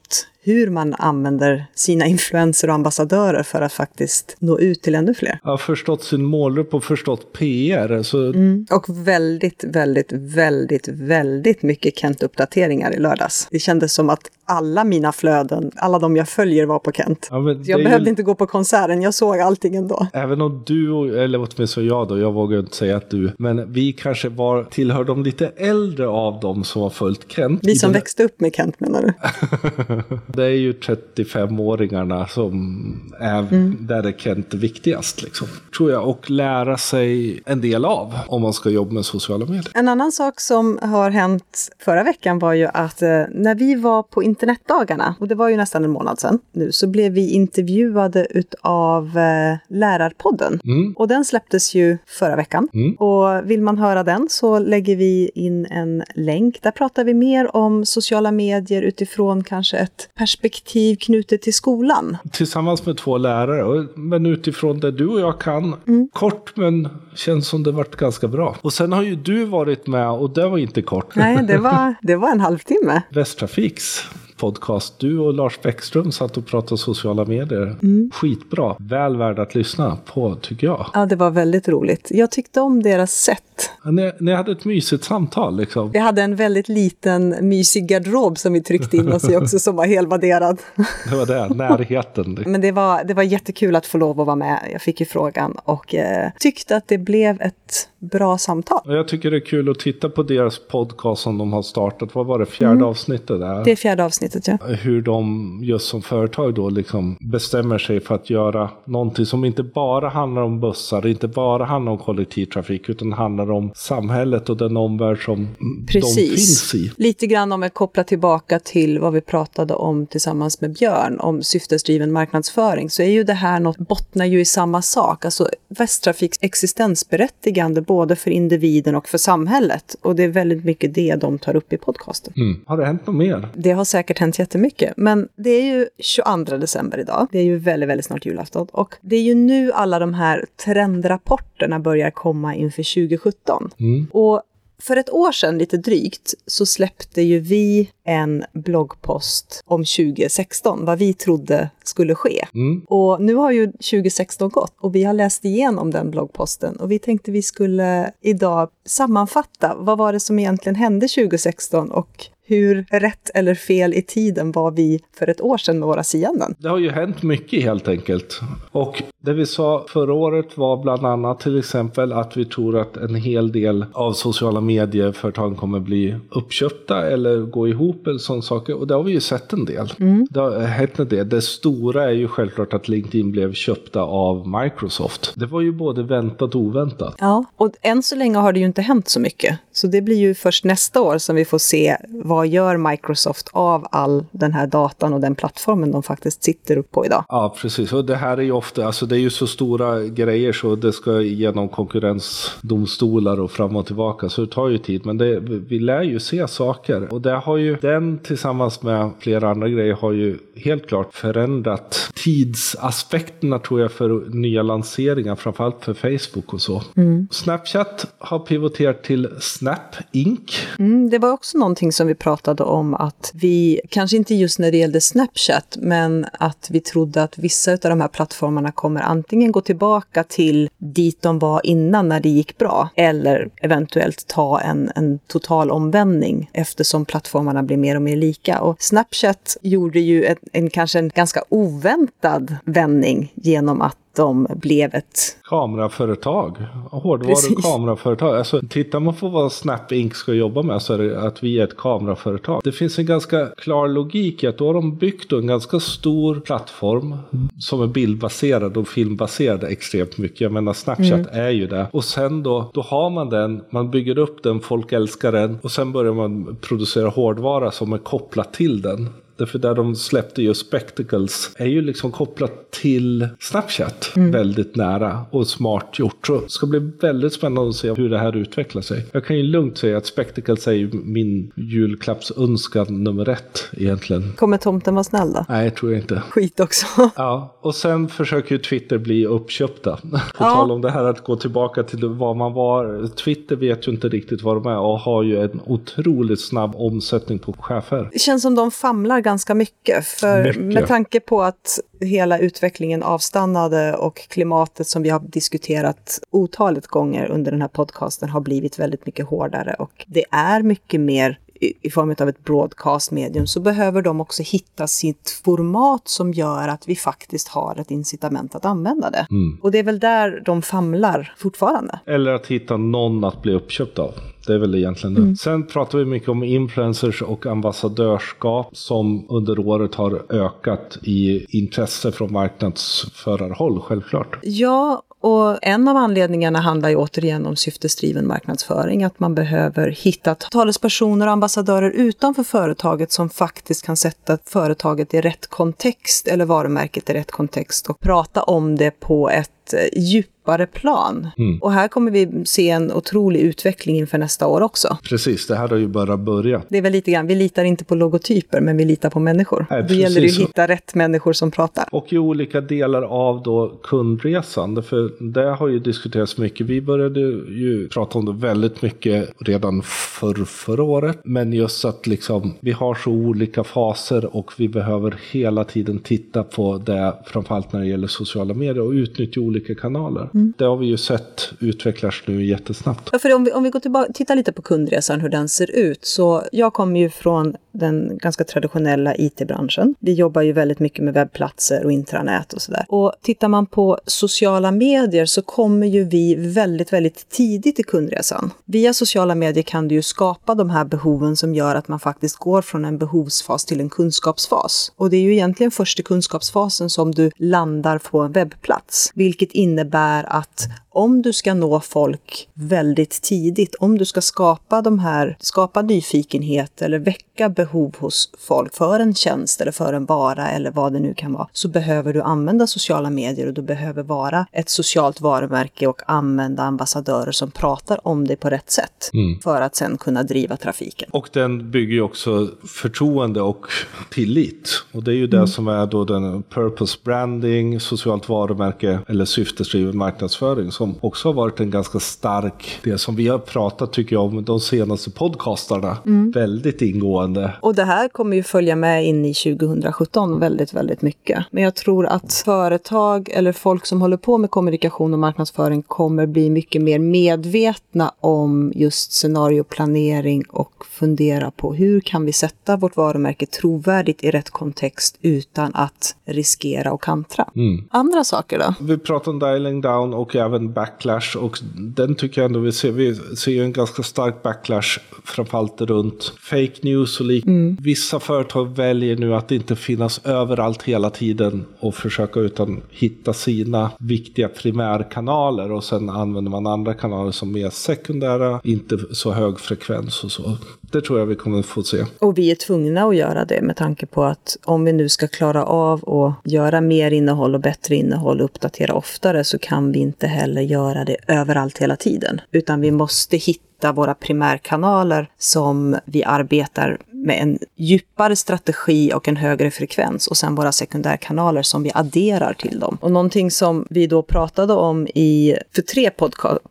hur 0.45 0.69
man 0.69 0.93
använder 0.93 1.66
sina 1.75 2.05
influenser 2.05 2.67
och 2.67 2.73
ambassadörer 2.73 3.43
för 3.43 3.61
att 3.61 3.73
faktiskt 3.73 4.35
nå 4.39 4.59
ut 4.59 4.81
till 4.81 4.95
ännu 4.95 5.13
fler. 5.13 5.39
Jag 5.43 5.49
har 5.49 5.57
förstått 5.57 6.03
sin 6.03 6.25
målgrupp 6.25 6.73
och 6.73 6.83
förstått 6.83 7.33
PR. 7.33 8.03
Så... 8.03 8.27
Mm. 8.27 8.65
Och 8.71 8.85
väldigt, 9.07 9.63
väldigt, 9.67 10.11
väldigt, 10.11 10.88
väldigt 10.88 11.63
mycket 11.63 11.97
Kent-uppdateringar 11.97 12.94
i 12.94 12.99
lördags. 12.99 13.47
Det 13.51 13.59
kändes 13.59 13.94
som 13.94 14.09
att 14.09 14.31
alla 14.45 14.83
mina 14.83 15.11
flöden, 15.11 15.71
alla 15.75 15.99
de 15.99 16.15
jag 16.15 16.29
följer 16.29 16.65
var 16.65 16.79
på 16.79 16.91
Kent. 16.91 17.27
Ja, 17.31 17.55
jag 17.65 17.83
behövde 17.83 18.05
ju... 18.05 18.09
inte 18.09 18.23
gå 18.23 18.35
på 18.35 18.47
konserten, 18.47 19.01
jag 19.01 19.13
såg 19.13 19.39
allting 19.39 19.75
ändå. 19.75 20.07
Även 20.13 20.41
om 20.41 20.63
du, 20.65 21.19
eller 21.23 21.47
åtminstone 21.49 21.88
jag 21.88 22.07
då, 22.07 22.19
jag 22.19 22.33
vågar 22.33 22.59
inte 22.59 22.75
säga 22.75 22.97
att 22.97 23.09
du, 23.09 23.31
men 23.38 23.73
vi 23.73 23.94
kanske 23.94 24.29
var, 24.29 24.63
tillhör 24.63 25.03
de 25.03 25.23
lite 25.23 25.51
äldre 25.57 26.07
av 26.07 26.39
dem 26.39 26.63
som 26.63 26.81
har 26.81 26.89
följt 26.89 27.31
Kent. 27.31 27.59
Vi 27.63 27.75
som 27.75 27.88
den... 27.88 27.94
växte 27.94 28.23
upp 28.23 28.39
med 28.39 28.55
Kent 28.55 28.79
menar 28.79 29.01
du? 29.01 29.13
det 30.28 30.44
är 30.44 30.50
ju 30.50 30.73
35-åringarna 30.73 32.28
som 32.28 33.13
är 33.19 33.39
mm. 33.39 33.78
där 33.79 34.03
är 34.03 34.11
Kent 34.11 34.53
viktigast. 34.53 35.22
Liksom, 35.22 35.47
tror 35.78 35.91
jag. 35.91 36.07
Och 36.07 36.29
lära 36.29 36.78
sig 36.78 37.41
en 37.45 37.61
del 37.61 37.85
av 37.85 38.13
om 38.28 38.41
man 38.41 38.53
ska 38.53 38.69
jobba 38.69 38.94
med 38.94 39.06
sociala 39.06 39.45
medier. 39.45 39.72
En 39.73 39.88
annan 39.88 40.11
sak 40.11 40.39
som 40.39 40.79
har 40.81 41.09
hänt 41.09 41.69
förra 41.79 42.03
veckan 42.03 42.39
var 42.39 42.53
ju 42.53 42.66
att 42.66 43.01
eh, 43.01 43.09
när 43.31 43.56
vi 43.56 43.75
var 43.75 44.03
på 44.03 44.23
internetdagarna, 44.23 45.16
och 45.19 45.28
det 45.28 45.35
var 45.35 45.50
ju 45.50 45.57
nästan 45.57 45.83
en 45.83 45.91
månad 45.91 46.19
sedan 46.19 46.39
nu, 46.51 46.72
så 46.72 46.88
blev 46.88 47.12
vi 47.12 47.29
intervjuade 47.29 48.27
utav 48.29 49.17
eh, 49.17 49.57
Lärarpodden. 49.67 50.59
Mm. 50.63 50.94
Och 50.97 51.07
den 51.07 51.25
släpptes 51.25 51.75
ju 51.75 51.97
förra 52.06 52.36
veckan. 52.36 52.68
Mm. 52.74 52.94
Och 52.94 53.51
vill 53.51 53.62
man 53.62 53.77
höra 53.77 54.03
den 54.03 54.27
så 54.30 54.59
lägger 54.59 54.95
vi 54.95 55.31
in 55.36 55.65
en 55.65 56.03
länk. 56.15 56.62
Där 56.62 56.71
pratar 56.71 57.03
vi 57.03 57.13
mer 57.13 57.56
om 57.56 57.86
sociala 57.86 58.31
medier 58.31 58.81
utifrån 58.81 59.44
kanske 59.44 59.84
ett 59.85 60.09
perspektiv 60.15 60.95
knutet 60.95 61.41
till 61.41 61.53
skolan. 61.53 62.17
Tillsammans 62.31 62.85
med 62.85 62.97
två 62.97 63.17
lärare, 63.17 63.87
men 63.95 64.25
utifrån 64.25 64.79
det 64.79 64.91
du 64.91 65.07
och 65.07 65.19
jag 65.19 65.39
kan. 65.41 65.75
Mm. 65.87 66.09
Kort 66.13 66.51
men 66.55 66.87
känns 67.15 67.47
som 67.47 67.63
det 67.63 67.71
varit 67.71 67.95
ganska 67.95 68.27
bra. 68.27 68.55
Och 68.61 68.73
sen 68.73 68.91
har 68.93 69.03
ju 69.03 69.15
du 69.15 69.45
varit 69.45 69.87
med 69.87 70.11
och 70.11 70.29
det 70.29 70.49
var 70.49 70.57
inte 70.57 70.81
kort. 70.81 71.15
Nej, 71.15 71.43
det 71.47 71.57
var, 71.69 71.95
det 72.01 72.15
var 72.15 72.31
en 72.31 72.39
halvtimme. 72.39 73.01
Västtrafiks 73.09 74.05
podcast. 74.37 74.99
Du 74.99 75.19
och 75.19 75.33
Lars 75.33 75.59
Bäckström 75.61 76.11
satt 76.11 76.37
och 76.37 76.45
pratade 76.45 76.77
sociala 76.77 77.25
medier. 77.25 77.75
Skitbra. 78.13 78.75
Väl 78.79 79.17
värd 79.17 79.39
att 79.39 79.55
lyssna 79.55 79.97
på, 80.05 80.35
tycker 80.35 80.67
jag. 80.67 80.85
Ja, 80.93 81.05
det 81.05 81.15
var 81.15 81.31
väldigt 81.31 81.67
roligt. 81.67 82.07
Jag 82.11 82.31
tyckte 82.31 82.61
om 82.61 82.83
deras 82.83 83.11
sätt. 83.11 83.71
Ni, 83.83 84.11
ni 84.19 84.33
hade 84.33 84.51
ett 84.51 84.65
mysigt 84.65 85.03
samtal 85.03 85.57
liksom. 85.57 85.91
Vi 85.91 85.99
hade 85.99 86.21
en 86.21 86.35
väldigt 86.35 86.69
liten 86.69 87.29
mysig 87.49 87.87
garderob 87.87 88.37
som 88.37 88.53
vi 88.53 88.63
tryckte 88.63 88.97
in 88.97 89.11
oss 89.11 89.29
i 89.29 89.35
också 89.35 89.59
som 89.59 89.75
var 89.75 89.85
helvärderad. 89.85 90.59
Det 91.09 91.15
var 91.15 91.25
det, 91.25 91.55
närheten. 91.55 92.43
Men 92.45 92.61
det 92.61 92.71
var, 92.71 93.03
det 93.03 93.13
var 93.13 93.23
jättekul 93.23 93.75
att 93.75 93.85
få 93.85 93.97
lov 93.97 94.19
att 94.19 94.25
vara 94.25 94.35
med. 94.35 94.59
Jag 94.71 94.81
fick 94.81 94.99
ju 94.99 95.05
frågan 95.05 95.57
och 95.63 95.95
eh, 95.95 96.31
tyckte 96.39 96.75
att 96.75 96.87
det 96.87 96.97
blev 96.97 97.41
ett 97.41 97.89
bra 98.12 98.38
samtal. 98.38 98.81
Jag 98.86 99.07
tycker 99.07 99.31
det 99.31 99.38
är 99.38 99.46
kul 99.46 99.69
att 99.69 99.80
titta 99.80 100.10
på 100.10 100.24
deras 100.24 100.60
podcast 100.68 101.22
som 101.22 101.38
de 101.38 101.54
har 101.54 101.62
startat. 101.62 102.16
Vad 102.16 102.25
var 102.25 102.40
det, 102.40 102.46
fjärde 102.46 102.86
avsnittet 102.86 103.40
där? 103.40 103.63
Det 103.63 103.72
är 103.72 103.75
fjärde 103.75 104.06
avsnittet, 104.06 104.48
ja. 104.48 104.57
hur 104.66 105.02
de 105.02 105.60
just 105.63 105.88
som 105.88 106.02
företag 106.02 106.54
då 106.54 106.69
liksom 106.69 107.18
bestämmer 107.19 107.78
sig 107.78 108.00
för 108.00 108.16
att 108.16 108.30
göra 108.30 108.69
någonting 108.86 109.25
som 109.25 109.46
inte 109.46 109.63
bara 109.63 110.10
handlar 110.10 110.42
om 110.42 110.60
bussar, 110.60 111.07
inte 111.07 111.28
bara 111.28 111.66
handlar 111.66 111.92
om 111.92 111.98
kollektivtrafik, 111.98 112.90
utan 112.90 113.13
handlar 113.13 113.52
om 113.52 113.72
samhället 113.75 114.50
och 114.50 114.57
den 114.57 114.78
omvärld 114.78 115.25
som 115.25 115.48
de 115.94 116.02
finns 116.02 116.75
i. 116.75 116.92
Lite 116.98 117.28
grann 117.28 117.52
om 117.52 117.62
jag 117.62 117.74
kopplar 117.74 118.04
tillbaka 118.04 118.60
till 118.60 119.00
vad 119.00 119.13
vi 119.13 119.22
pratade 119.22 119.74
om 119.74 120.07
tillsammans 120.07 120.62
med 120.62 120.74
Björn, 120.74 121.19
om 121.19 121.44
syftesdriven 121.44 122.12
marknadsföring, 122.12 122.90
så 122.90 123.02
är 123.02 123.10
ju 123.10 123.24
det 123.24 123.34
här 123.34 123.60
något, 123.60 123.78
bottnar 123.78 124.25
ju 124.25 124.40
i 124.40 124.46
samma 124.46 124.81
sak. 124.81 125.25
Alltså 125.25 125.50
Västtrafiks 125.68 126.38
existensberättigande 126.42 127.81
både 127.95 128.15
för 128.15 128.31
individen 128.31 128.95
och 128.95 129.07
för 129.07 129.18
samhället. 129.18 129.95
Och 130.01 130.15
det 130.15 130.24
är 130.24 130.27
väldigt 130.27 130.65
mycket 130.65 130.94
det 130.94 131.15
de 131.15 131.39
tar 131.39 131.56
upp 131.56 131.74
i 131.74 131.77
podcasten. 131.77 132.33
Mm. 132.38 132.62
Har 132.65 132.77
det 132.77 132.86
hänt 132.86 133.07
något 133.07 133.15
mer? 133.15 133.47
Det 133.53 133.71
har 133.71 133.86
säkert 133.86 134.19
hänt 134.19 134.39
jättemycket. 134.39 134.94
Men 134.97 135.27
det 135.36 135.50
är 135.50 135.63
ju 135.63 135.88
22 136.00 136.57
december 136.57 137.00
idag. 137.00 137.27
Det 137.31 137.39
är 137.39 137.44
ju 137.44 137.57
väldigt, 137.57 137.89
väldigt 137.89 138.06
snart 138.06 138.25
julafton. 138.25 138.68
Och 138.71 138.95
det 139.01 139.15
är 139.15 139.21
ju 139.21 139.36
nu 139.36 139.71
alla 139.71 140.00
de 140.00 140.13
här 140.13 140.45
trendrapporterna 140.65 141.80
börjar 141.80 142.12
komma 142.12 142.56
inför 142.56 143.07
2017. 143.07 143.69
Mm. 143.80 144.07
Och 144.12 144.42
för 144.81 144.97
ett 144.97 145.09
år 145.09 145.31
sedan, 145.31 145.57
lite 145.57 145.77
drygt, 145.77 146.33
så 146.47 146.65
släppte 146.65 147.21
ju 147.21 147.39
vi 147.39 147.89
en 148.06 148.44
bloggpost 148.54 149.63
om 149.66 149.86
2016, 149.86 150.86
vad 150.86 151.00
vi 151.00 151.13
trodde 151.13 151.69
skulle 151.84 152.16
ske. 152.16 152.46
Mm. 152.54 152.86
Och 152.88 153.22
nu 153.22 153.36
har 153.36 153.52
ju 153.52 153.72
2016 153.72 154.50
gått 154.50 154.74
och 154.80 154.96
vi 154.96 155.04
har 155.04 155.13
läst 155.13 155.46
igenom 155.46 155.92
den 155.92 156.12
bloggposten 156.12 156.75
och 156.75 156.92
vi 156.92 157.00
tänkte 157.00 157.31
vi 157.31 157.42
skulle 157.42 158.12
idag 158.22 158.69
sammanfatta 158.86 159.75
vad 159.78 159.98
var 159.98 160.13
det 160.13 160.19
som 160.19 160.40
egentligen 160.40 160.75
hände 160.75 161.07
2016 161.07 161.92
och 161.92 162.30
hur 162.48 162.86
rätt 162.92 163.30
eller 163.34 163.56
fel 163.56 163.94
i 163.94 164.02
tiden 164.02 164.52
var 164.52 164.72
vi 164.72 165.02
för 165.19 165.30
ett 165.30 165.42
år 165.42 165.57
sedan 165.57 165.80
med 165.80 165.88
våra 165.88 166.04
sianden? 166.04 166.56
Det 166.57 166.69
har 166.69 166.78
ju 166.78 166.90
hänt 166.90 167.24
mycket 167.24 167.63
helt 167.63 167.88
enkelt. 167.88 168.40
Och 168.72 169.04
det 169.22 169.34
vi 169.34 169.46
sa 169.46 169.86
förra 169.90 170.13
året 170.13 170.57
var 170.57 170.78
bland 170.78 171.06
annat 171.06 171.40
till 171.40 171.60
exempel 171.60 172.13
att 172.13 172.38
vi 172.38 172.46
tror 172.46 172.78
att 172.78 172.98
en 172.98 173.16
hel 173.16 173.52
del 173.52 173.86
av 173.94 174.13
sociala 174.13 174.62
medieföretagen 174.62 175.56
kommer 175.56 175.80
bli 175.80 176.16
uppköpta 176.30 177.07
eller 177.10 177.38
gå 177.38 177.68
ihop 177.68 177.94
eller 178.07 178.18
sådana 178.18 178.42
saker. 178.42 178.80
Och 178.80 178.88
det 178.88 178.94
har 178.94 179.03
vi 179.03 179.12
ju 179.12 179.19
sett 179.19 179.53
en 179.53 179.65
del. 179.65 179.94
Mm. 180.00 180.27
Det 180.30 180.39
har 180.39 180.59
hänt 180.59 181.00
en 181.00 181.07
del. 181.07 181.30
Det 181.30 181.42
stora 181.42 182.03
är 182.03 182.12
ju 182.12 182.27
självklart 182.27 182.74
att 182.74 182.88
LinkedIn 182.88 183.31
blev 183.31 183.53
köpta 183.53 184.01
av 184.01 184.47
Microsoft. 184.47 185.33
Det 185.36 185.45
var 185.45 185.62
ju 185.62 185.71
både 185.71 186.03
väntat 186.03 186.56
och 186.56 186.62
oväntat. 186.62 187.15
Ja, 187.19 187.45
och 187.56 187.71
än 187.81 188.03
så 188.03 188.15
länge 188.15 188.38
har 188.38 188.53
det 188.53 188.59
ju 188.59 188.65
inte 188.65 188.81
hänt 188.81 189.09
så 189.09 189.19
mycket. 189.19 189.59
Så 189.71 189.88
det 189.88 190.01
blir 190.01 190.18
ju 190.18 190.33
först 190.33 190.63
nästa 190.63 191.01
år 191.01 191.18
som 191.18 191.36
vi 191.36 191.45
får 191.45 191.57
se 191.57 191.97
vad 192.09 192.47
gör 192.47 192.77
Microsoft 192.77 193.50
av 193.51 193.88
all 193.92 194.25
den 194.31 194.53
här 194.53 194.68
datan 194.68 195.13
och 195.13 195.21
den 195.21 195.36
plattformen 195.36 195.92
de 195.92 196.03
faktiskt 196.03 196.44
sitter 196.44 196.77
upp 196.77 196.92
på 196.92 197.06
idag. 197.06 197.25
Ja, 197.30 197.56
precis. 197.62 197.94
Och 197.94 198.06
det 198.06 198.15
här 198.15 198.38
är 198.38 198.42
ju 198.42 198.51
ofta, 198.51 198.86
alltså 198.86 199.06
det 199.06 199.15
är 199.15 199.19
ju 199.19 199.30
så 199.30 199.47
stora 199.47 200.03
grejer 200.03 200.53
så 200.53 200.75
det 200.75 200.94
ska 200.94 201.21
genom 201.21 201.69
konkurrensdomstolar 201.69 203.39
och 203.39 203.51
fram 203.51 203.75
och 203.75 203.86
tillbaka. 203.86 204.30
Så 204.30 204.42
det 204.42 204.51
tar 204.51 204.69
ju 204.69 204.77
tid. 204.77 205.06
Men 205.06 205.18
det, 205.18 205.39
vi 205.39 205.80
lär 205.80 206.01
ju 206.01 206.19
se 206.19 206.47
saker. 206.47 207.13
Och 207.13 207.21
det 207.21 207.36
har 207.36 207.57
ju, 207.57 207.77
den 207.85 208.19
tillsammans 208.19 208.83
med 208.83 209.11
flera 209.19 209.49
andra 209.49 209.69
grejer 209.69 209.93
har 209.93 210.11
ju 210.11 210.37
helt 210.55 210.87
klart 210.87 211.13
förändrat 211.13 212.11
tidsaspekterna 212.23 213.59
tror 213.59 213.81
jag 213.81 213.91
för 213.91 214.29
nya 214.29 214.63
lanseringar. 214.63 215.35
Framförallt 215.35 215.85
för 215.85 215.93
Facebook 215.93 216.53
och 216.53 216.61
så. 216.61 216.83
Snapchat 217.31 218.07
har 218.17 218.39
pivoterat 218.39 219.03
till 219.03 219.29
Snap 219.39 219.95
Inc. 220.11 220.67
Mm, 220.79 221.09
det 221.09 221.19
var 221.19 221.31
också 221.31 221.57
någonting 221.57 221.91
som 221.91 222.07
vi 222.07 222.15
pratade 222.15 222.63
om 222.63 222.93
att 222.93 223.31
vi, 223.33 223.81
kanske 223.89 224.17
inte 224.17 224.35
just 224.35 224.59
när 224.59 224.71
det 224.71 224.77
gällde 224.77 225.01
Snapchat, 225.01 225.77
men 225.81 226.25
att 226.33 226.69
vi 226.71 226.79
trodde 226.79 227.23
att 227.23 227.37
vissa 227.37 227.71
av 227.71 227.77
de 227.81 228.01
här 228.01 228.07
plattformarna 228.07 228.71
kommer 228.71 229.01
antingen 229.01 229.51
gå 229.51 229.61
tillbaka 229.61 230.23
till 230.23 230.69
dit 230.77 231.21
de 231.21 231.39
var 231.39 231.61
innan 231.63 232.09
när 232.09 232.19
det 232.19 232.29
gick 232.29 232.57
bra, 232.57 232.89
eller 232.95 233.49
eventuellt 233.61 234.27
ta 234.27 234.61
en, 234.61 234.91
en 234.95 235.19
total 235.27 235.71
omvändning 235.71 236.49
eftersom 236.53 237.05
plattformarna 237.05 237.63
blir 237.63 237.75
mer 237.77 237.95
och 237.95 238.01
mer 238.01 238.16
lika. 238.16 238.62
Och 238.62 238.81
Snapchat 238.81 239.57
gjorde 239.62 240.00
ju 240.00 240.25
en, 240.25 240.38
en 240.51 240.69
kanske 240.69 241.00
en 241.00 241.10
ganska 241.10 241.44
oväntad 241.50 242.56
vändning 242.66 243.33
genom 243.36 243.81
att 243.81 243.98
de 244.15 244.47
blev 244.56 244.95
ett... 244.95 245.38
Kameraföretag. 245.44 246.57
Hårdvaru 246.91 247.56
kameraföretag. 247.63 248.38
Alltså, 248.38 248.62
tittar 248.69 249.00
man 249.00 249.13
på 249.13 249.29
vad 249.29 249.51
Snap 249.51 249.91
Inc 249.91 250.15
ska 250.15 250.33
jobba 250.33 250.62
med 250.62 250.81
så 250.81 250.94
är 250.94 250.97
det 250.97 251.21
att 251.21 251.44
vi 251.44 251.59
är 251.59 251.63
ett 251.63 251.77
kameraföretag. 251.77 252.62
Det 252.63 252.71
finns 252.71 253.00
en 253.00 253.06
ganska 253.06 253.47
klar 253.57 253.88
logik 253.88 254.44
i 254.44 254.47
att 254.47 254.57
då 254.57 254.67
har 254.67 254.73
de 254.73 254.97
byggt 254.97 255.31
en 255.31 255.47
ganska 255.47 255.79
stor 255.79 256.39
plattform 256.39 257.17
som 257.59 257.81
är 257.81 257.88
bildbaserad 257.88 258.77
och 258.77 258.88
filmbaserad 258.88 259.63
extremt 259.63 260.18
mycket. 260.18 260.41
Jag 260.41 260.51
menar 260.51 260.73
Snapchat 260.73 261.27
är 261.31 261.50
ju 261.50 261.68
det. 261.68 261.88
Och 261.91 262.03
sen 262.03 262.44
då, 262.44 262.71
då 262.73 262.81
har 262.81 263.09
man 263.09 263.29
den, 263.29 263.63
man 263.69 263.91
bygger 263.91 264.18
upp 264.18 264.44
den, 264.44 264.59
folk 264.59 264.91
älskar 264.91 265.31
den 265.31 265.59
och 265.63 265.71
sen 265.71 265.91
börjar 265.91 266.13
man 266.13 266.57
producera 266.61 267.09
hårdvara 267.09 267.71
som 267.71 267.94
är 267.94 267.97
kopplat 267.97 268.53
till 268.53 268.81
den. 268.81 269.09
Därför 269.37 269.59
där 269.59 269.75
de 269.75 269.95
släppte 269.95 270.41
just 270.43 270.67
Spectacles 270.67 271.51
är 271.57 271.65
ju 271.65 271.81
liksom 271.81 272.11
kopplat 272.11 272.71
till 272.71 273.27
Snapchat 273.39 274.11
väldigt 274.15 274.75
nära 274.75 275.25
och 275.31 275.47
smart 275.47 275.99
gjort. 275.99 276.27
Så 276.27 276.39
det 276.41 276.49
ska 276.49 276.65
bli 276.67 276.79
väldigt 277.01 277.33
spännande 277.33 277.69
att 277.69 277.75
se 277.75 277.93
hur 277.93 278.09
det 278.09 278.19
här 278.19 278.37
utvecklar 278.37 278.81
sig. 278.81 279.05
Jag 279.11 279.25
kan 279.25 279.37
ju 279.37 279.43
lugnt 279.43 279.77
säga 279.77 279.97
att 279.97 280.05
Spectacles 280.05 280.67
är 280.67 280.71
ju 280.71 280.89
min 280.93 281.51
julklappsönskan 281.55 283.03
nummer 283.03 283.29
ett 283.29 283.69
egentligen. 283.77 284.33
Kommer 284.35 284.57
tomten 284.57 284.93
vara 284.95 285.03
snäll 285.03 285.33
då? 285.33 285.45
Nej, 285.49 285.71
tror 285.71 285.91
jag 285.91 286.01
inte. 286.01 286.21
Skit 286.29 286.59
också. 286.59 286.85
Ja, 287.15 287.55
och 287.61 287.75
sen 287.75 288.07
försöker 288.07 288.55
ju 288.55 288.59
Twitter 288.61 288.97
bli 288.97 289.25
uppköpta. 289.25 289.95
På 290.01 290.17
Ja. 290.39 290.53
tal 290.55 290.71
om 290.71 290.81
det 290.81 290.91
här 290.91 291.03
att 291.03 291.23
gå 291.23 291.35
tillbaka 291.35 291.83
till 291.83 292.05
vad 292.09 292.37
man 292.37 292.53
var. 292.53 293.07
Twitter 293.07 293.55
vet 293.55 293.87
ju 293.87 293.91
inte 293.91 294.09
riktigt 294.09 294.41
vad 294.43 294.55
de 294.55 294.65
är 294.65 294.77
och 294.77 294.99
har 294.99 295.23
ju 295.23 295.41
en 295.43 295.61
otroligt 295.65 296.41
snabb 296.41 296.75
omsättning 296.75 297.39
på 297.39 297.53
chefer. 297.59 298.09
Det 298.13 298.19
känns 298.19 298.41
som 298.41 298.55
de 298.55 298.71
famlar 298.71 299.21
ganska 299.25 299.56
mycket. 299.56 300.06
För 300.06 300.44
Mycket. 300.44 300.62
med 300.62 300.88
tanke 300.88 301.19
på 301.19 301.42
att 301.42 301.80
hela 302.01 302.39
utvecklingen 302.39 303.04
avstannade 303.04 303.95
och 303.95 304.16
klimatet 304.30 304.88
som 304.88 305.04
vi 305.04 305.10
har 305.10 305.19
diskuterat 305.19 306.19
otaligt 306.31 306.88
gånger 306.88 307.25
under 307.31 307.52
den 307.52 307.61
här 307.61 307.68
podcasten 307.68 308.30
har 308.30 308.42
blivit 308.42 308.80
väldigt 308.80 309.06
mycket 309.06 309.26
hårdare. 309.26 309.76
Och 309.80 310.06
det 310.07 310.26
är 310.31 310.61
mycket 310.61 311.02
mer 311.02 311.40
i 311.62 311.74
i 311.81 311.90
form 311.90 312.16
av 312.19 312.30
ett 312.30 312.44
broadcast-medium 312.44 313.47
så 313.47 313.59
behöver 313.59 314.02
de 314.02 314.21
också 314.21 314.44
hitta 314.44 314.88
sitt 314.88 315.42
format 315.45 316.07
som 316.07 316.33
gör 316.33 316.68
att 316.68 316.88
vi 316.88 316.95
faktiskt 316.95 317.47
har 317.47 317.76
ett 317.80 317.92
incitament 317.92 318.56
att 318.56 318.66
använda 318.66 319.09
det. 319.09 319.28
Och 319.62 319.71
det 319.71 319.80
är 319.80 319.83
väl 319.83 320.00
där 320.00 320.42
de 320.45 320.62
famlar 320.62 321.33
fortfarande. 321.38 322.00
Eller 322.06 322.31
att 322.31 322.47
hitta 322.47 322.78
någon 322.78 323.24
att 323.24 323.42
bli 323.42 323.54
uppköpt 323.54 324.00
av. 324.00 324.14
Det 324.47 324.54
är 324.54 324.57
väl 324.57 324.76
egentligen 324.76 325.16
det. 325.16 325.35
Sen 325.35 325.68
pratar 325.68 325.97
vi 325.97 326.06
mycket 326.06 326.30
om 326.30 326.44
influencers 326.44 327.21
och 327.21 327.45
ambassadörskap 327.45 328.78
som 328.78 329.26
under 329.30 329.59
året 329.59 329.95
har 329.95 330.24
ökat 330.30 330.97
i 331.04 331.45
intresse 331.57 332.12
från 332.12 332.33
marknadsförarhåll, 332.33 333.81
självklart. 333.81 334.40
Ja, 334.44 335.04
och 335.25 335.59
en 335.61 335.87
av 335.87 335.97
anledningarna 335.97 336.59
handlar 336.59 336.89
ju 336.89 336.95
återigen 336.95 337.45
om 337.45 337.55
syftesdriven 337.55 338.27
marknadsföring, 338.27 339.03
att 339.03 339.19
man 339.19 339.35
behöver 339.35 339.89
hitta 339.89 340.35
talespersoner 340.35 341.27
och 341.27 341.33
ambassadörer 341.33 341.89
utanför 341.89 342.44
företaget 342.44 343.11
som 343.11 343.29
faktiskt 343.29 343.85
kan 343.85 343.97
sätta 343.97 344.37
företaget 344.45 345.13
i 345.13 345.21
rätt 345.21 345.47
kontext 345.47 346.27
eller 346.27 346.45
varumärket 346.45 347.09
i 347.09 347.13
rätt 347.13 347.31
kontext 347.31 347.89
och 347.89 347.99
prata 347.99 348.44
om 348.44 348.75
det 348.75 348.91
på 348.91 349.29
ett 349.29 349.73
eh, 349.73 349.99
djup 349.99 350.34
djupare 350.45 350.68
plan. 350.68 351.28
Mm. 351.37 351.57
Och 351.61 351.71
här 351.71 351.87
kommer 351.87 352.11
vi 352.11 352.45
se 352.45 352.69
en 352.69 352.92
otrolig 352.92 353.40
utveckling 353.40 353.97
inför 353.97 354.18
nästa 354.18 354.47
år 354.47 354.61
också. 354.61 354.97
Precis, 355.04 355.47
det 355.47 355.56
här 355.56 355.68
har 355.68 355.78
ju 355.78 355.87
bara 355.87 356.18
börjat. 356.18 356.66
Det 356.69 356.78
är 356.78 356.81
väl 356.81 356.92
lite 356.92 357.11
grann, 357.11 357.28
vi 357.28 357.35
litar 357.35 357.64
inte 357.64 357.85
på 357.85 357.95
logotyper, 357.95 358.61
men 358.61 358.78
vi 358.78 358.85
litar 358.85 359.09
på 359.09 359.19
människor. 359.19 359.66
Nej, 359.69 359.83
Då 359.83 359.94
gäller 359.94 360.21
det 360.21 360.28
att 360.28 360.37
hitta 360.37 360.68
rätt 360.68 360.95
människor 360.95 361.33
som 361.33 361.52
pratar. 361.52 361.85
Och 361.92 362.14
i 362.14 362.18
olika 362.18 362.61
delar 362.61 363.02
av 363.02 363.44
då 363.44 363.80
kundresan, 363.83 364.83
för 364.83 365.11
det 365.33 365.56
har 365.56 365.68
ju 365.68 365.80
diskuterats 365.80 366.37
mycket. 366.37 366.68
Vi 366.68 366.81
började 366.81 367.19
ju 367.19 367.90
prata 367.90 368.18
om 368.19 368.25
det 368.25 368.47
väldigt 368.47 368.81
mycket 368.81 369.30
redan 369.40 369.81
för 370.19 370.45
förra 370.45 370.83
året, 370.83 371.19
men 371.23 371.54
just 371.54 371.85
att 371.85 372.07
liksom 372.07 372.54
vi 372.59 372.71
har 372.71 372.95
så 372.95 373.11
olika 373.11 373.64
faser 373.64 374.35
och 374.35 374.52
vi 374.57 374.69
behöver 374.69 375.16
hela 375.31 375.64
tiden 375.64 375.99
titta 375.99 376.44
på 376.44 376.78
det, 376.78 377.14
framförallt 377.25 377.73
när 377.73 377.80
det 377.80 377.87
gäller 377.87 378.07
sociala 378.07 378.54
medier 378.54 378.81
och 378.81 378.92
utnyttja 378.92 379.42
olika 379.42 379.75
kanaler. 379.75 380.30
Mm. 380.35 380.54
Det 380.57 380.65
har 380.65 380.77
vi 380.77 380.85
ju 380.85 380.97
sett 380.97 381.49
utvecklas 381.59 382.15
nu 382.25 382.45
jättesnabbt. 382.45 383.09
Ja, 383.11 383.19
för 383.19 383.33
om 383.33 383.44
vi, 383.44 383.51
om 383.51 383.63
vi 383.63 383.69
går 383.69 383.80
tillbaka, 383.80 384.13
tittar 384.13 384.35
lite 384.35 384.51
på 384.51 384.61
kundresan, 384.61 385.21
hur 385.21 385.30
den 385.30 385.49
ser 385.49 385.71
ut, 385.71 386.06
så 386.06 386.44
jag 386.51 386.73
kommer 386.73 386.99
ju 386.99 387.09
från 387.09 387.56
den 387.75 388.17
ganska 388.17 388.44
traditionella 388.44 389.15
IT-branschen. 389.15 389.95
Vi 389.99 390.13
jobbar 390.13 390.41
ju 390.41 390.51
väldigt 390.51 390.79
mycket 390.79 391.03
med 391.03 391.13
webbplatser 391.13 391.85
och 391.85 391.91
intranät 391.91 392.53
och 392.53 392.61
sådär. 392.61 392.85
Och 392.89 393.13
tittar 393.21 393.47
man 393.47 393.65
på 393.65 393.99
sociala 394.05 394.71
medier 394.71 395.25
så 395.25 395.41
kommer 395.41 395.87
ju 395.87 396.03
vi 396.03 396.35
väldigt, 396.35 396.94
väldigt 396.94 397.29
tidigt 397.29 397.79
i 397.79 397.83
kundresan. 397.83 398.51
Via 398.65 398.94
sociala 398.94 399.35
medier 399.35 399.63
kan 399.63 399.87
du 399.87 399.95
ju 399.95 400.01
skapa 400.01 400.55
de 400.55 400.69
här 400.69 400.85
behoven 400.85 401.37
som 401.37 401.55
gör 401.55 401.75
att 401.75 401.87
man 401.87 401.99
faktiskt 401.99 402.35
går 402.35 402.61
från 402.61 402.85
en 402.85 402.97
behovsfas 402.97 403.65
till 403.65 403.79
en 403.79 403.89
kunskapsfas. 403.89 404.91
Och 404.95 405.09
det 405.09 405.17
är 405.17 405.21
ju 405.21 405.33
egentligen 405.33 405.71
först 405.71 405.99
i 405.99 406.03
kunskapsfasen 406.03 406.89
som 406.89 407.11
du 407.11 407.31
landar 407.37 407.97
på 407.97 408.19
en 408.19 408.31
webbplats, 408.31 409.11
vilket 409.15 409.51
innebär 409.51 410.23
att 410.23 410.67
om 410.95 411.21
du 411.21 411.33
ska 411.33 411.54
nå 411.54 411.80
folk 411.80 412.47
väldigt 412.54 413.21
tidigt, 413.21 413.75
om 413.75 413.97
du 413.97 414.06
ska 414.06 414.21
skapa 414.21 414.81
de 414.81 414.99
här, 414.99 415.37
skapa 415.40 415.81
nyfikenhet 415.81 416.81
eller 416.81 416.99
väcka 416.99 417.49
behov 417.49 417.95
hos 417.99 418.30
folk 418.47 418.75
för 418.75 418.99
en 418.99 419.16
tjänst 419.16 419.61
eller 419.61 419.71
för 419.71 419.94
en 419.94 420.06
vara 420.06 420.49
eller 420.49 420.71
vad 420.71 420.94
det 420.94 420.99
nu 420.99 421.14
kan 421.14 421.33
vara, 421.33 421.47
så 421.54 421.68
behöver 421.68 422.14
du 422.14 422.21
använda 422.21 422.68
sociala 422.68 423.09
medier 423.09 423.47
och 423.47 423.54
du 423.54 423.61
behöver 423.61 424.04
vara 424.04 424.47
ett 424.52 424.69
socialt 424.69 425.21
varumärke 425.21 425.87
och 425.87 426.02
använda 426.07 426.64
ambassadörer 426.64 427.31
som 427.31 427.52
pratar 427.52 428.07
om 428.07 428.28
det 428.28 428.35
på 428.35 428.49
rätt 428.49 428.71
sätt 428.71 429.09
mm. 429.14 429.40
för 429.40 429.61
att 429.61 429.75
sen 429.75 429.97
kunna 429.97 430.23
driva 430.23 430.57
trafiken. 430.57 431.09
Och 431.11 431.30
den 431.33 431.71
bygger 431.71 431.94
ju 431.94 432.02
också 432.02 432.49
förtroende 432.68 433.42
och 433.42 433.66
tillit. 434.11 434.83
Och 434.92 435.04
det 435.04 435.11
är 435.11 435.16
ju 435.16 435.28
det 435.28 435.37
mm. 435.37 435.47
som 435.47 435.68
är 435.68 435.85
då 435.85 436.06
den 436.06 436.44
purpose 436.44 436.97
branding, 437.04 437.80
socialt 437.80 438.30
varumärke 438.30 438.99
eller 439.07 439.25
syftesdriven 439.25 439.97
marknadsföring 439.97 440.71
som 440.85 440.95
också 441.01 441.27
har 441.27 441.33
varit 441.33 441.59
en 441.59 441.69
ganska 441.69 441.99
stark, 441.99 442.80
det 442.83 442.97
som 442.97 443.15
vi 443.15 443.27
har 443.27 443.39
pratat 443.39 443.94
tycker 443.94 444.15
jag 444.15 444.23
om 444.23 444.44
de 444.44 444.59
senaste 444.59 445.11
podcastarna, 445.11 445.97
mm. 446.06 446.31
väldigt 446.31 446.81
ingående. 446.81 447.54
Och 447.61 447.75
det 447.75 447.83
här 447.83 448.07
kommer 448.07 448.37
ju 448.37 448.44
följa 448.44 448.75
med 448.75 449.06
in 449.06 449.25
i 449.25 449.33
2017 449.33 450.39
väldigt, 450.39 450.73
väldigt 450.73 451.01
mycket. 451.01 451.45
Men 451.51 451.63
jag 451.63 451.75
tror 451.75 452.06
att 452.06 452.33
företag 452.33 453.30
eller 453.33 453.51
folk 453.51 453.85
som 453.85 454.01
håller 454.01 454.18
på 454.18 454.37
med 454.37 454.51
kommunikation 454.51 455.13
och 455.13 455.19
marknadsföring 455.19 455.81
kommer 455.81 456.25
bli 456.25 456.49
mycket 456.49 456.81
mer 456.81 456.99
medvetna 456.99 458.11
om 458.19 458.71
just 458.75 459.11
scenarioplanering 459.11 460.44
och 460.49 460.85
fundera 460.92 461.51
på 461.51 461.73
hur 461.73 461.99
kan 461.99 462.25
vi 462.25 462.33
sätta 462.33 462.77
vårt 462.77 462.97
varumärke 462.97 463.45
trovärdigt 463.45 464.23
i 464.23 464.31
rätt 464.31 464.49
kontext 464.49 465.18
utan 465.21 465.71
att 465.73 466.15
riskera 466.25 466.92
och 466.92 467.04
kantra. 467.04 467.49
Mm. 467.56 467.83
Andra 467.89 468.23
saker 468.23 468.59
då? 468.59 468.73
Vi 468.85 468.97
pratar 468.97 469.31
om 469.31 469.39
dialing 469.39 469.81
down 469.81 470.13
och 470.13 470.35
även 470.35 470.73
backlash 470.75 471.37
och 471.37 471.59
den 471.75 472.15
tycker 472.15 472.41
jag 472.41 472.47
ändå 472.47 472.59
vi 472.59 472.71
ser. 472.71 472.91
Vi 472.91 473.15
ser 473.15 473.63
en 473.63 473.73
ganska 473.73 474.03
stark 474.03 474.44
backlash 474.44 474.99
framförallt 475.23 475.81
runt 475.81 476.33
fake 476.39 476.73
news 476.81 477.19
och 477.19 477.25
liknande. 477.25 477.59
Mm. 477.59 477.77
Vissa 477.81 478.19
företag 478.19 478.75
väljer 478.75 479.15
nu 479.15 479.35
att 479.35 479.51
inte 479.51 479.75
finnas 479.75 480.25
överallt 480.25 480.83
hela 480.83 481.09
tiden 481.09 481.65
och 481.79 481.95
försöka 481.95 482.39
utan 482.39 482.81
hitta 482.89 483.33
sina 483.33 483.91
viktiga 483.99 484.47
primärkanaler 484.47 485.71
och 485.71 485.83
sen 485.83 486.09
använder 486.09 486.51
man 486.51 486.67
andra 486.67 486.94
kanaler 486.94 487.31
som 487.31 487.51
mer 487.51 487.69
sekundära, 487.69 488.61
inte 488.63 488.97
så 489.11 489.31
hög 489.31 489.59
frekvens 489.59 490.23
och 490.23 490.31
så. 490.31 490.57
Det 490.81 491.01
tror 491.01 491.19
jag 491.19 491.25
vi 491.25 491.35
kommer 491.35 491.61
få 491.61 491.83
se. 491.83 492.05
Och 492.19 492.37
vi 492.37 492.51
är 492.51 492.55
tvungna 492.55 493.03
att 493.03 493.15
göra 493.15 493.45
det 493.45 493.61
med 493.61 493.75
tanke 493.75 494.05
på 494.05 494.23
att 494.23 494.57
om 494.65 494.85
vi 494.85 494.94
nu 494.94 495.09
ska 495.09 495.27
klara 495.27 495.65
av 495.65 496.09
att 496.09 496.51
göra 496.51 496.81
mer 496.81 497.11
innehåll 497.11 497.55
och 497.55 497.61
bättre 497.61 497.95
innehåll 497.95 498.39
och 498.39 498.45
uppdatera 498.45 498.94
oftare 498.94 499.44
så 499.44 499.57
kan 499.57 499.91
vi 499.91 499.99
inte 499.99 500.27
heller 500.27 500.61
göra 500.66 501.06
det 501.06 501.18
överallt 501.28 501.78
hela 501.78 501.95
tiden. 501.95 502.42
Utan 502.52 502.81
vi 502.81 502.92
måste 502.92 503.38
hitta 503.38 503.92
våra 503.92 504.14
primärkanaler 504.14 505.30
som 505.38 505.98
vi 506.06 506.24
arbetar 506.24 506.98
med 507.12 507.42
en 507.42 507.60
djupare 507.76 508.36
strategi 508.36 509.14
och 509.14 509.28
en 509.28 509.38
högre 509.38 509.72
frekvens 509.72 510.28
och 510.28 510.38
sen 510.38 510.56
våra 510.56 510.72
sekundärkanaler 510.72 511.62
som 511.62 511.84
vi 511.84 511.92
adderar 511.94 512.54
till 512.54 512.80
dem. 512.80 512.98
Och 513.02 513.12
någonting 513.12 513.52
som 513.52 513.88
vi 513.89 514.08
då 514.08 514.22
pratade 514.22 514.74
om 514.74 515.08
i, 515.08 515.56
för 515.76 515.82
tre 515.82 516.12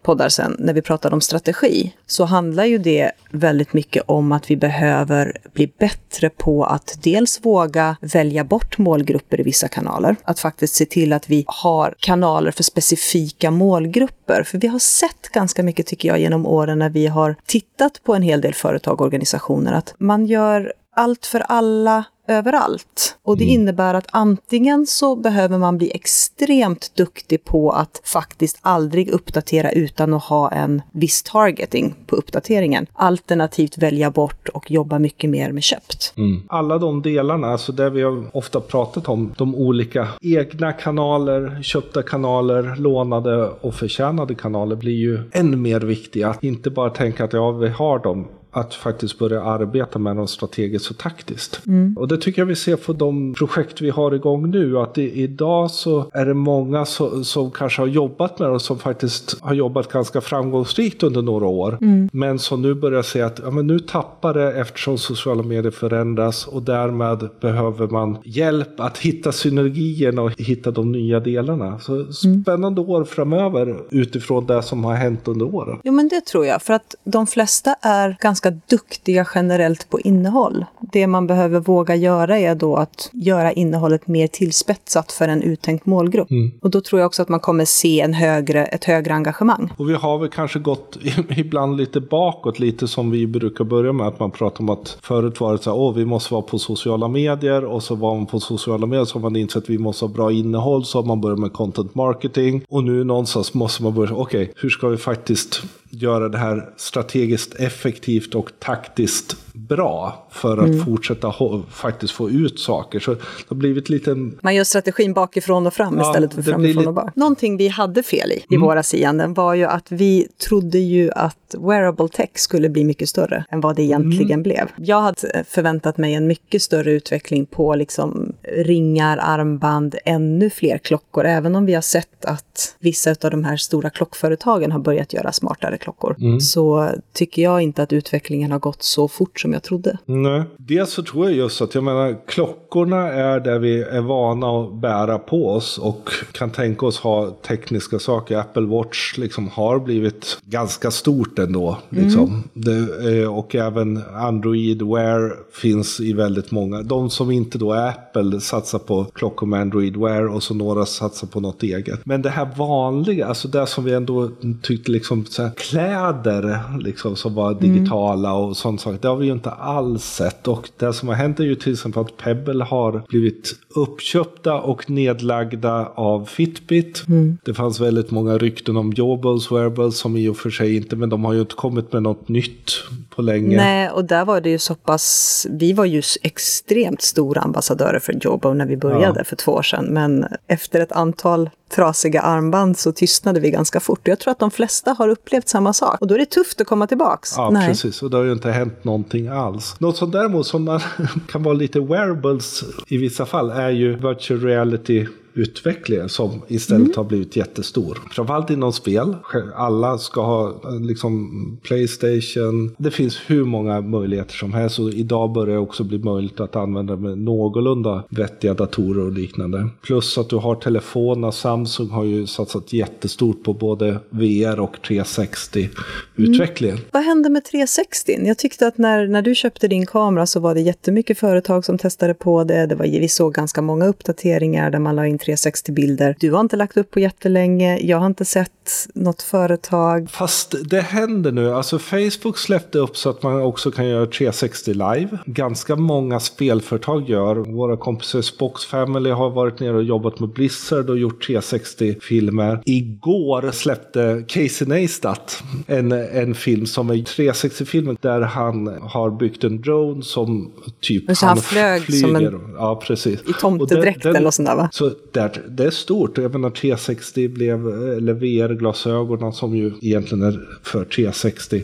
poddar 0.03 0.29
sen, 0.29 0.57
när 0.59 0.73
vi 0.73 0.83
pratade 0.83 1.15
om 1.15 1.21
strategi, 1.21 1.95
så 2.07 2.25
handlar 2.25 2.65
ju 2.65 2.79
det 2.79 3.13
väldigt 3.35 3.73
mycket 3.73 4.03
om 4.07 4.33
att 4.33 4.51
vi 4.51 4.57
behöver 4.57 5.37
bli 5.53 5.73
bättre 5.79 6.31
på 6.31 6.65
att 6.65 6.99
dels 7.03 7.41
våga 7.45 7.97
välja 8.01 8.45
bort 8.45 8.79
målgrupper 8.79 9.41
i 9.41 9.43
vissa 9.43 9.69
kanaler, 9.69 10.17
att 10.25 10.41
faktiskt 10.41 10.75
se 10.75 10.85
till 10.85 11.13
att 11.13 11.31
vi 11.31 11.45
har 11.47 11.95
kanaler 11.99 12.51
för 12.51 12.63
specifika 12.63 13.51
målgrupper. 13.51 14.43
För 14.43 14.59
vi 14.59 14.67
har 14.67 14.79
sett 14.79 15.29
ganska 15.33 15.63
mycket, 15.63 15.87
tycker 15.87 16.09
jag, 16.09 16.21
genom 16.21 16.47
åren 16.47 16.79
när 16.79 16.91
vi 16.91 17.07
har 17.07 17.37
tittat 17.47 18.01
på 18.05 18.15
en 18.15 18.23
hel 18.23 18.41
del 18.41 18.55
företag 18.55 19.01
och 19.01 19.07
organisationer, 19.07 19.73
att 19.73 19.95
man 19.99 20.27
gör 20.27 20.73
allt 20.97 21.27
för 21.27 21.41
alla 21.41 22.05
överallt. 22.29 23.17
Och 23.23 23.37
det 23.37 23.45
mm. 23.45 23.55
innebär 23.55 23.95
att 23.95 24.07
antingen 24.11 24.87
så 24.87 25.17
behöver 25.17 25.59
man 25.59 25.79
bli 25.79 25.91
extremt 25.95 26.93
duktig 26.97 27.45
på 27.45 27.71
att 27.71 28.01
faktiskt 28.05 28.59
aldrig 28.61 29.09
uppdatera 29.09 29.73
utan 29.73 30.15
att 30.15 30.25
ha 30.25 30.51
en 30.51 30.83
viss 30.93 31.23
targeting 31.23 31.95
på 32.07 32.17
uppdateringen. 32.17 32.87
Alternativt 32.93 33.79
välja 33.79 34.11
bort 34.11 34.49
och 34.49 34.71
jobba 34.71 34.99
mycket 34.99 35.31
mer 35.31 35.53
med 35.53 35.63
köpt. 35.63 36.15
Mm. 36.17 36.43
Alla 36.49 36.79
de 36.79 37.03
delarna, 37.03 37.47
alltså 37.47 37.73
det 37.73 37.91
vi 37.91 38.03
har 38.03 38.25
ofta 38.33 38.61
pratat 38.61 39.09
om, 39.09 39.35
de 39.39 39.55
olika 39.55 40.09
egna 40.21 40.73
kanaler, 40.73 41.63
köpta 41.63 42.03
kanaler, 42.03 42.77
lånade 42.77 43.49
och 43.61 43.75
förtjänade 43.75 44.35
kanaler 44.35 44.77
blir 44.77 44.93
ju 44.93 45.31
än 45.33 45.63
mer 45.63 45.81
viktiga. 45.81 46.37
Inte 46.41 46.71
bara 46.71 46.91
tänka 46.91 47.25
att 47.25 47.33
ja, 47.33 47.51
vi 47.51 47.69
har 47.69 47.99
dem 47.99 48.29
att 48.55 48.75
faktiskt 48.75 49.19
börja 49.19 49.43
arbeta 49.43 49.99
med 49.99 50.17
dem 50.17 50.29
strategiskt 50.29 50.91
och 50.91 50.99
taktiskt. 50.99 51.61
Mm. 51.67 51.97
Och 51.97 52.09
det 52.09 52.17
tycker 52.17 52.43
jag 52.43 52.47
vi 52.47 52.57
ser 52.57 52.77
på 52.77 52.93
de 52.93 53.35
projekt 53.35 53.81
vi 53.81 53.91
har 53.91 54.15
igång 54.15 54.51
nu, 54.51 54.79
att 54.79 54.95
det, 54.95 55.11
idag 55.11 55.71
så 55.71 56.11
är 56.13 56.27
det 56.27 56.35
många 56.35 56.85
så, 56.85 57.25
som 57.25 57.51
kanske 57.51 57.83
har 57.83 57.87
jobbat 57.87 58.39
med 58.39 58.49
dem 58.49 58.61
som 58.61 58.79
faktiskt 58.79 59.41
har 59.41 59.55
jobbat 59.55 59.93
ganska 59.93 60.21
framgångsrikt 60.21 61.03
under 61.03 61.23
några 61.23 61.47
år. 61.47 61.79
Mm. 61.81 62.09
Men 62.13 62.39
som 62.39 62.63
nu 62.63 62.75
börjar 62.75 63.03
se 63.03 63.23
att 63.23 63.41
ja, 63.45 63.51
men 63.51 63.67
nu 63.67 63.79
tappar 63.79 64.35
det 64.35 64.53
eftersom 64.53 64.99
sociala 64.99 65.43
medier 65.43 65.71
förändras 65.71 66.47
och 66.47 66.63
därmed 66.63 67.29
behöver 67.41 67.89
man 67.89 68.19
hjälp 68.25 68.81
att 68.81 68.99
hitta 68.99 69.33
synergierna 69.33 70.23
och 70.23 70.33
hitta 70.39 70.71
de 70.71 70.93
nya 70.93 71.21
delarna. 71.21 71.79
Så 71.79 71.95
mm. 71.95 72.13
spännande 72.13 72.81
mm. 72.81 72.91
år 72.91 73.05
framöver 73.05 73.83
utifrån 73.91 74.47
det 74.47 74.63
som 74.63 74.85
har 74.85 74.95
hänt 74.95 75.29
under 75.29 75.55
åren. 75.55 75.79
Jo 75.85 75.93
men 75.93 76.09
det 76.09 76.21
tror 76.21 76.47
jag, 76.47 76.63
för 76.63 76.73
att 76.73 76.95
de 77.05 77.27
flesta 77.27 77.77
är 77.81 78.17
ganska 78.21 78.44
ganska 78.45 78.77
duktiga 78.77 79.27
generellt 79.35 79.91
på 79.91 80.01
innehåll. 80.01 80.65
Det 80.81 81.07
man 81.07 81.27
behöver 81.27 81.61
våga 81.61 81.95
göra 81.95 82.39
är 82.39 82.55
då 82.55 82.77
att 82.77 83.11
göra 83.13 83.53
innehållet 83.53 84.07
mer 84.07 84.27
tillspetsat 84.27 85.13
för 85.13 85.29
en 85.29 85.43
uttänkt 85.43 85.87
målgrupp. 85.87 86.31
Mm. 86.31 86.53
Och 86.63 86.71
då 86.71 86.81
tror 86.81 87.01
jag 87.01 87.07
också 87.07 87.23
att 87.23 87.29
man 87.29 87.41
kommer 87.41 87.65
se 87.65 88.01
en 88.01 88.15
högre, 88.15 88.65
ett 88.65 88.85
högre 88.85 89.15
engagemang. 89.15 89.73
Och 89.77 89.89
vi 89.89 89.95
har 89.95 90.19
väl 90.19 90.29
kanske 90.29 90.59
gått 90.59 90.99
ibland 91.37 91.77
lite 91.77 92.01
bakåt, 92.01 92.59
lite 92.59 92.89
som 92.89 93.11
vi 93.11 93.27
brukar 93.27 93.65
börja 93.65 93.93
med, 93.93 94.07
att 94.07 94.21
man 94.21 94.31
pratar 94.31 94.61
om 94.61 94.69
att 94.69 94.99
förut 95.03 95.41
var 95.41 95.53
det 95.53 95.59
så 95.59 95.71
här, 95.71 95.79
åh, 95.79 95.95
vi 95.95 96.05
måste 96.05 96.35
vara 96.35 96.43
på 96.43 96.59
sociala 96.59 97.09
medier 97.09 97.65
och 97.65 97.83
så 97.83 97.95
var 97.95 98.15
man 98.15 98.27
på 98.27 98.41
sociala 98.41 98.87
medier 98.87 99.05
så 99.05 99.19
har 99.19 99.23
man 99.23 99.37
insett 99.37 99.63
att 99.63 99.71
vi 99.71 99.79
måste 99.79 100.05
ha 100.05 100.13
bra 100.13 100.33
innehåll, 100.33 100.85
så 100.85 100.99
har 100.99 101.07
man 101.07 101.21
börjat 101.21 101.39
med 101.39 101.53
content 101.53 101.95
marketing 101.95 102.65
och 102.69 102.85
nu 102.85 103.05
någonstans 103.05 103.55
måste 103.55 103.83
man 103.83 103.95
börja, 103.95 104.15
okej, 104.15 104.43
okay, 104.43 104.55
hur 104.57 104.71
ska 104.71 104.89
vi 104.89 104.97
faktiskt 104.97 105.63
göra 106.03 106.29
det 106.29 106.39
här 106.39 106.71
strategiskt 106.77 107.55
effektivt 107.55 108.35
och 108.35 108.51
taktiskt 108.59 109.37
bra 109.53 110.27
för 110.31 110.59
att 110.59 110.67
mm. 110.67 110.85
fortsätta 110.85 111.35
faktiskt 111.71 112.13
få 112.13 112.31
ut 112.31 112.61
saker. 112.61 113.01
Så 113.01 113.15
det 113.15 113.21
har 113.49 113.57
blivit 113.57 113.89
lite... 113.89 114.15
Man 114.41 114.55
gör 114.55 114.65
strategin 114.65 115.13
bakifrån 115.13 115.67
och 115.67 115.75
fram 115.75 115.99
ja, 115.99 116.11
istället 116.11 116.35
för 116.35 116.43
framifrån 116.43 116.77
lite... 116.77 116.89
och 116.89 116.95
bak. 116.95 117.17
Någonting 117.17 117.57
vi 117.57 117.69
hade 117.69 118.03
fel 118.03 118.33
i, 118.33 118.35
i 118.35 118.55
mm. 118.55 118.67
våra 118.67 118.83
sianden, 118.83 119.35
var 119.35 119.55
ju 119.55 119.65
att 119.65 119.93
vi 119.93 120.29
trodde 120.49 120.79
ju 120.79 121.11
att 121.11 121.55
wearable 121.59 122.09
tech 122.09 122.31
skulle 122.35 122.69
bli 122.69 122.85
mycket 122.85 123.09
större 123.09 123.45
än 123.51 123.61
vad 123.61 123.77
det 123.77 123.83
egentligen 123.83 124.31
mm. 124.31 124.43
blev. 124.43 124.69
Jag 124.77 125.01
hade 125.01 125.45
förväntat 125.49 125.99
mig 125.99 126.15
en 126.15 126.27
mycket 126.27 126.63
större 126.63 126.93
utveckling 126.93 127.47
på 127.47 127.75
liksom 127.75 128.33
ringar, 128.49 129.19
armband, 129.23 129.95
ännu 130.05 130.51
fler 130.51 130.79
klockor. 130.79 131.25
Även 131.25 131.57
om 131.57 131.67
vi 131.67 131.75
har 131.75 131.83
sett 131.83 132.25
att 132.25 132.77
vissa 132.79 133.11
av 133.11 133.31
de 133.31 133.45
här 133.45 133.57
stora 133.57 133.91
klockföretagen 133.91 134.73
har 134.73 134.79
börjat 134.79 135.13
göra 135.13 135.33
smartare 135.33 135.79
klockor. 135.79 136.17
Mm. 136.21 136.41
Så 136.41 136.91
tycker 137.13 137.43
jag 137.43 137.61
inte 137.63 137.83
att 137.83 137.93
utvecklingen 137.93 138.53
har 138.53 138.59
gått 138.59 138.83
så 138.83 139.09
fort 139.09 139.41
som 139.41 139.53
jag 139.53 139.63
trodde. 139.63 139.99
Nej, 140.05 140.43
dels 140.57 140.91
så 140.91 141.03
tror 141.03 141.25
jag 141.25 141.35
just 141.35 141.63
att 141.63 141.75
jag 141.75 141.85
menar 141.85 142.17
klockorna 142.27 143.13
är 143.13 143.41
där 143.41 143.59
vi 143.59 143.83
är 143.83 144.01
vana 144.01 144.47
att 144.47 144.75
bära 144.75 145.19
på 145.19 145.49
oss 145.49 145.79
och 145.79 146.11
kan 146.33 146.51
tänka 146.51 146.87
oss 146.87 146.99
ha 146.99 147.31
tekniska 147.31 147.99
saker. 147.99 148.37
Apple 148.37 148.67
Watch 148.67 149.19
liksom 149.19 149.49
har 149.49 149.79
blivit 149.79 150.39
ganska 150.45 150.91
stort 150.91 151.39
ändå. 151.39 151.79
Liksom. 151.89 152.25
Mm. 152.25 152.43
Det, 152.53 153.21
eh, 153.23 153.39
och 153.39 153.55
även 153.55 154.03
Android 154.15 154.83
Wear 154.83 155.37
finns 155.53 156.01
i 156.01 156.13
väldigt 156.13 156.51
många. 156.51 156.83
De 156.83 157.11
som 157.11 157.31
inte 157.31 157.59
då 157.59 157.73
är 157.73 157.89
Apple 157.89 158.34
satsar 158.41 158.79
på 158.79 159.05
klockor 159.05 159.47
med 159.47 159.61
Android 159.61 159.97
Wear 159.97 160.27
och 160.27 160.43
så 160.43 160.55
några 160.55 160.87
satsar 160.87 161.27
på 161.27 161.41
något 161.41 161.63
eget. 161.63 162.07
Men 162.07 162.23
det 162.23 162.31
här 162.31 162.49
vanliga, 162.57 163.27
alltså 163.27 163.49
det 163.49 163.67
som 163.67 163.85
vi 163.85 163.93
ändå 163.93 164.31
tyckte 164.63 164.91
liksom 164.91 165.25
så 165.25 165.43
här, 165.43 165.51
kläder 165.57 166.61
liksom 166.81 167.17
som 167.17 167.35
var 167.35 167.55
digitala 167.55 168.29
mm. 168.31 168.41
och 168.41 168.57
sånt 168.57 168.81
saker. 168.81 168.99
Det 169.03 169.09
har 169.09 169.17
vi 169.17 169.27
ju 169.27 169.33
inte 169.33 169.51
alls 169.51 170.05
sett. 170.05 170.49
Och 170.49 170.71
det 170.79 170.93
som 170.93 171.09
har 171.09 171.15
hänt 171.15 171.41
är 171.41 171.45
ju 171.45 171.55
till 171.55 171.73
exempel 171.73 172.03
att 172.03 172.17
Pebble 172.17 172.65
har 172.65 173.03
blivit 173.09 173.55
uppköpta 173.75 174.61
och 174.61 174.91
nedlagda 174.91 175.93
av 175.95 176.25
Fitbit. 176.25 177.05
Mm. 177.09 177.39
Det 177.45 177.55
fanns 177.55 177.81
väldigt 177.81 178.11
många 178.11 178.39
rykten 178.39 178.77
om 178.77 178.93
Jobables, 178.93 179.53
Wearables 179.53 179.99
som 179.99 180.17
i 180.17 180.29
och 180.29 180.37
för 180.37 180.51
sig 180.51 180.77
inte, 180.77 180.97
men 180.97 181.09
de 181.09 181.25
har 181.25 181.33
ju 181.33 181.41
inte 181.41 181.55
kommit 181.55 181.93
med 181.93 182.03
något 182.03 182.29
nytt 182.29 182.73
på 183.11 183.23
länge. 183.23 183.57
Nej, 183.57 183.91
och 183.91 184.05
där 184.05 184.25
var 184.25 184.41
det 184.41 184.51
ju 184.51 184.59
så 184.59 184.75
pass, 184.75 185.47
vi 185.51 185.73
var 185.73 185.85
ju 185.85 186.03
extremt 186.23 187.03
stora 187.03 187.41
ambassadörer 187.41 187.99
för 187.99 188.13
Jobo 188.25 188.55
när 188.55 188.67
vi 188.67 188.77
började 188.77 189.21
ja. 189.21 189.25
för 189.25 189.37
två 189.37 189.53
år 189.53 189.63
sedan, 189.63 189.85
men 189.85 190.27
efter 190.47 190.81
ett 190.81 190.93
antal 190.93 191.51
trasiga 191.75 192.21
armband 192.21 192.79
så 192.79 192.93
tystnade 192.93 193.41
vi 193.41 193.51
ganska 193.51 193.81
fort. 193.81 194.09
Jag 194.09 194.19
tror 194.19 194.33
att 194.33 194.39
de 194.39 194.51
flesta 194.51 194.93
har 194.93 195.09
upplevt 195.09 195.49
samma 195.49 195.73
sak. 195.73 196.01
Och 196.01 196.07
då 196.07 196.15
är 196.15 196.19
det 196.19 196.27
tufft 196.27 196.61
att 196.61 196.67
komma 196.67 196.87
tillbaks. 196.87 197.35
Ja, 197.37 197.51
Nej. 197.51 197.69
precis. 197.69 198.03
Och 198.03 198.11
det 198.11 198.17
har 198.17 198.25
ju 198.25 198.33
inte 198.33 198.51
hänt 198.51 198.85
någonting 198.85 199.29
alls. 199.29 199.77
Något 199.79 199.97
som 199.97 200.11
däremot 200.11 200.47
som 200.47 200.65
man 200.65 200.81
kan 201.33 201.43
vara 201.43 201.55
lite 201.55 201.81
wearables 201.81 202.65
i 202.89 202.97
vissa 202.97 203.27
fall 203.27 203.51
är 203.51 203.71
ju 203.71 203.97
virtual 203.97 204.41
reality 204.41 205.07
utvecklingen 205.35 206.09
som 206.09 206.43
istället 206.49 206.87
mm. 206.87 206.97
har 206.97 207.05
blivit 207.05 207.37
jättestor. 207.37 207.99
Framförallt 208.11 208.51
inom 208.51 208.73
spel. 208.73 209.17
Alla 209.55 209.99
ska 209.99 210.23
ha 210.23 210.63
liksom 210.81 211.31
Playstation. 211.63 212.75
Det 212.79 212.91
finns 212.91 213.21
hur 213.27 213.45
många 213.45 213.81
möjligheter 213.81 214.35
som 214.35 214.53
helst 214.53 214.79
och 214.79 214.91
idag 214.91 215.33
börjar 215.33 215.55
det 215.55 215.61
också 215.61 215.85
bli 215.85 215.99
möjligt 215.99 216.41
att 216.41 216.57
använda 216.57 216.97
med 216.97 217.19
någorlunda 217.19 218.05
vettiga 218.09 218.55
datorer 218.55 219.05
och 219.05 219.13
liknande. 219.13 219.69
Plus 219.83 220.19
att 220.19 220.31
du 220.31 220.37
har 220.37 220.55
telefoner. 220.55 221.31
Samsung 221.31 221.91
har 221.91 222.05
ju 222.05 222.27
satsat 222.27 222.73
jättestort 222.73 223.45
på 223.45 223.53
både 223.53 223.99
VR 224.11 224.61
och 224.61 224.77
360-utvecklingen. 224.89 226.71
Mm. 226.71 226.85
Vad 226.91 227.03
hände 227.03 227.31
med 227.31 227.45
360? 227.45 228.19
Jag 228.25 228.39
tyckte 228.39 228.67
att 228.67 228.79
när, 228.79 229.07
när 229.07 229.23
du 229.23 229.35
köpte 229.35 229.69
din 229.69 229.87
kamera 229.87 230.27
så 230.27 230.41
var 230.41 230.55
det 230.55 230.61
jättemycket 230.61 231.19
företag 231.19 231.65
som 231.65 231.79
testade 231.79 232.15
på 232.15 232.45
det. 232.45 232.67
det 232.67 232.75
var, 232.75 232.87
vi 232.87 233.09
såg 233.09 233.35
ganska 233.35 233.63
många 233.63 233.87
uppdateringar 233.87 234.71
där 234.71 234.79
man 234.79 234.97
la 234.97 235.07
in 235.07 235.19
360-bilder. 235.27 236.17
Du 236.21 236.33
har 236.33 236.41
inte 236.41 236.57
lagt 236.57 236.77
upp 236.77 236.91
på 236.91 237.01
jättelänge, 237.01 237.79
jag 237.79 237.99
har 237.99 238.07
inte 238.07 238.25
sett 238.25 238.51
något 238.95 239.23
företag. 239.23 240.11
Fast 240.11 240.55
det 240.65 240.81
händer 240.81 241.33
nu. 241.33 241.55
Alltså 241.55 241.79
Facebook 241.79 242.39
släppte 242.39 242.79
upp 242.79 242.97
så 242.97 243.11
att 243.11 243.23
man 243.23 243.43
också 243.43 243.71
kan 243.71 243.89
göra 243.89 244.07
360 244.07 244.73
live. 244.73 245.19
Ganska 245.27 245.77
många 245.77 246.21
spelföretag 246.21 247.09
gör. 247.09 247.37
Våra 247.37 247.77
kompisar 247.77 248.23
Spox 248.23 248.65
Family 248.65 249.11
har 249.11 249.31
varit 249.31 249.61
nere 249.61 249.77
och 249.77 249.85
jobbat 249.85 250.21
med 250.21 250.29
Blizzard 250.29 250.91
och 250.91 250.99
gjort 250.99 251.29
360-filmer. 251.29 252.63
Igår 252.67 253.51
släppte 253.53 254.25
Casey 254.29 254.69
Neistat 254.69 255.43
en, 255.67 255.93
en 255.93 256.35
film 256.35 256.67
som 256.67 256.91
är 256.91 256.95
360-filmen 256.95 257.97
där 258.01 258.21
han 258.21 258.67
har 258.83 259.11
byggt 259.11 259.45
en 259.45 259.61
drone 259.63 260.03
som 260.03 260.53
typ 260.81 261.17
så 261.17 261.27
han, 261.27 261.37
han 261.37 261.45
flög 261.45 261.83
flyger. 261.83 262.07
Som 262.07 262.17
en... 262.17 262.55
Ja, 262.57 262.83
precis. 262.87 263.21
I 263.21 263.33
tomtedräkt 263.41 264.07
eller 264.07 264.21
något 264.21 264.35
sånt 264.35 264.49
där 264.49 264.57
va? 264.57 264.69
Så 264.73 264.91
det, 265.15 265.41
det 265.49 265.65
är 265.65 265.71
stort. 265.71 266.19
Jag 266.19 266.33
menar 266.33 266.51
360 266.51 267.29
blev, 267.29 267.69
eller 267.69 268.13
VR-glasögonen 268.13 269.33
som 269.33 269.57
ju 269.57 269.73
egentligen 269.81 270.25
är 270.25 270.49
för 270.63 270.85
360, 270.85 271.63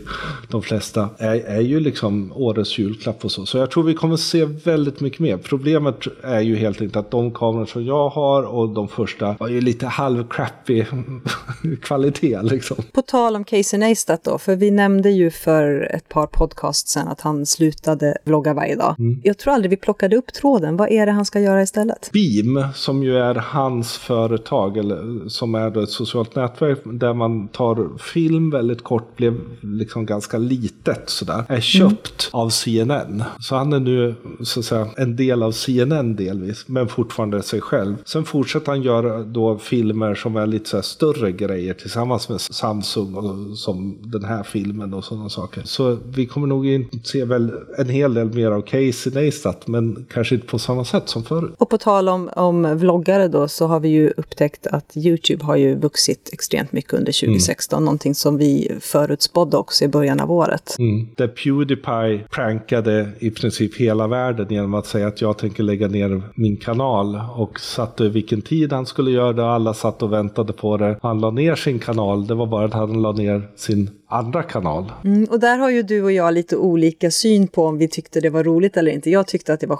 de 0.49 0.61
flesta, 0.61 1.09
är, 1.17 1.35
är 1.35 1.61
ju 1.61 1.79
liksom 1.79 2.31
årets 2.35 2.79
julklapp 2.79 3.25
och 3.25 3.31
så. 3.31 3.45
Så 3.45 3.57
jag 3.57 3.71
tror 3.71 3.83
vi 3.83 3.93
kommer 3.93 4.17
se 4.17 4.45
väldigt 4.45 4.99
mycket 4.99 5.19
mer. 5.19 5.37
Problemet 5.37 5.95
är 6.23 6.39
ju 6.39 6.55
helt 6.55 6.81
enkelt 6.81 6.95
att 6.95 7.11
de 7.11 7.31
kameror 7.31 7.65
som 7.65 7.85
jag 7.85 8.09
har 8.09 8.43
och 8.43 8.69
de 8.69 8.87
första 8.87 9.35
var 9.39 9.47
ju 9.47 9.61
lite 9.61 9.85
halvcrappy 9.85 10.85
kvalitet 11.81 12.41
liksom. 12.41 12.77
På 12.91 13.01
tal 13.01 13.35
om 13.35 13.43
Casey 13.43 13.79
Neistat 13.79 14.23
då, 14.23 14.37
för 14.37 14.55
vi 14.55 14.71
nämnde 14.71 15.09
ju 15.09 15.31
för 15.31 15.91
ett 15.95 16.09
par 16.09 16.27
podcast 16.27 16.87
sen 16.87 17.07
att 17.07 17.21
han 17.21 17.45
slutade 17.45 18.17
vlogga 18.23 18.53
varje 18.53 18.75
dag. 18.75 18.95
Mm. 18.99 19.21
Jag 19.23 19.37
tror 19.37 19.53
aldrig 19.53 19.69
vi 19.69 19.77
plockade 19.77 20.15
upp 20.15 20.33
tråden. 20.33 20.77
Vad 20.77 20.89
är 20.89 21.05
det 21.05 21.11
han 21.11 21.25
ska 21.25 21.39
göra 21.39 21.61
istället? 21.61 22.09
Beam, 22.13 22.63
som 22.73 23.03
ju 23.03 23.17
är 23.17 23.40
hans 23.41 23.97
företag, 23.97 24.77
eller 24.77 25.29
som 25.29 25.55
är 25.55 25.83
ett 25.83 25.89
socialt 25.89 26.35
nätverk 26.35 26.79
där 26.85 27.13
man 27.13 27.47
tar 27.47 27.97
film 27.97 28.49
väldigt 28.49 28.83
kort, 28.83 29.15
blev 29.17 29.39
liksom 29.61 30.05
ganska 30.05 30.37
litet 30.37 31.09
sådär, 31.09 31.43
är 31.47 31.61
köpt 31.61 32.29
mm. 32.33 32.41
av 32.41 32.49
CNN. 32.49 33.23
Så 33.39 33.55
han 33.55 33.73
är 33.73 33.79
nu 33.79 34.15
så 34.43 34.59
att 34.59 34.65
säga 34.65 34.87
en 34.97 35.15
del 35.15 35.43
av 35.43 35.51
CNN 35.51 36.15
delvis, 36.15 36.63
men 36.67 36.87
fortfarande 36.87 37.41
sig 37.41 37.61
själv. 37.61 37.95
Sen 38.05 38.25
fortsätter 38.25 38.71
han 38.71 38.81
göra 38.81 39.23
då 39.23 39.57
filmer 39.57 40.15
som 40.15 40.35
är 40.35 40.47
lite 40.47 40.69
så 40.69 40.81
större 40.81 41.31
grejer 41.31 41.73
tillsammans 41.73 42.29
med 42.29 42.41
Samsung, 42.41 43.15
och, 43.15 43.57
som 43.57 43.97
den 44.01 44.23
här 44.23 44.43
filmen 44.43 44.93
och 44.93 45.03
sådana 45.03 45.29
saker. 45.29 45.61
Så 45.65 45.97
vi 46.15 46.25
kommer 46.25 46.47
nog 46.47 46.67
inte 46.67 46.97
se 47.03 47.25
väl 47.25 47.51
en 47.77 47.89
hel 47.89 48.13
del 48.13 48.33
mer 48.33 48.51
av 48.51 48.61
Casey 48.61 49.13
Neistat, 49.13 49.67
men 49.67 50.05
kanske 50.13 50.35
inte 50.35 50.47
på 50.47 50.59
samma 50.59 50.85
sätt 50.85 51.09
som 51.09 51.23
förut. 51.23 51.53
Och 51.57 51.69
på 51.69 51.77
tal 51.77 52.09
om, 52.09 52.29
om 52.35 52.77
vloggare 52.77 53.27
då, 53.31 53.47
så 53.47 53.67
har 53.67 53.79
vi 53.79 53.89
ju 53.89 54.13
upptäckt 54.17 54.67
att 54.67 54.97
YouTube 54.97 55.43
har 55.45 55.55
ju 55.55 55.75
vuxit 55.75 56.29
extremt 56.33 56.71
mycket 56.71 56.93
under 56.93 57.11
2016. 57.21 57.77
Mm. 57.77 57.85
Någonting 57.85 58.15
som 58.15 58.37
vi 58.37 58.77
förutspådde 58.79 59.57
också 59.57 59.85
i 59.85 59.87
början 59.87 60.19
av 60.19 60.31
året. 60.31 60.75
Mm. 60.79 61.07
Där 61.17 61.27
Pewdiepie 61.27 62.27
prankade 62.29 63.09
i 63.19 63.31
princip 63.31 63.77
hela 63.77 64.07
världen 64.07 64.47
genom 64.49 64.73
att 64.73 64.85
säga 64.85 65.07
att 65.07 65.21
jag 65.21 65.37
tänker 65.37 65.63
lägga 65.63 65.87
ner 65.87 66.21
min 66.35 66.57
kanal. 66.57 67.21
Och 67.35 67.59
satte 67.59 68.09
vilken 68.09 68.41
tid 68.41 68.73
han 68.73 68.85
skulle 68.85 69.11
göra 69.11 69.33
det. 69.33 69.45
Alla 69.45 69.73
satt 69.73 70.03
och 70.03 70.13
väntade 70.13 70.53
på 70.53 70.77
det. 70.77 70.99
Han 71.01 71.19
la 71.19 71.31
ner 71.31 71.55
sin 71.55 71.79
kanal. 71.79 72.27
Det 72.27 72.35
var 72.35 72.47
bara 72.47 72.65
att 72.65 72.73
han 72.73 73.01
la 73.01 73.11
ner 73.11 73.49
sin 73.55 73.89
andra 74.07 74.43
kanal. 74.43 74.91
Mm, 75.03 75.27
och 75.31 75.39
där 75.39 75.57
har 75.57 75.69
ju 75.69 75.83
du 75.83 76.03
och 76.03 76.11
jag 76.11 76.33
lite 76.33 76.57
olika 76.57 77.11
syn 77.11 77.47
på 77.47 77.65
om 77.65 77.77
vi 77.77 77.87
tyckte 77.87 78.21
det 78.21 78.29
var 78.29 78.43
roligt 78.43 78.77
eller 78.77 78.91
inte. 78.91 79.09
Jag 79.09 79.27
tyckte 79.27 79.53
att 79.53 79.59
det 79.59 79.67
var 79.67 79.79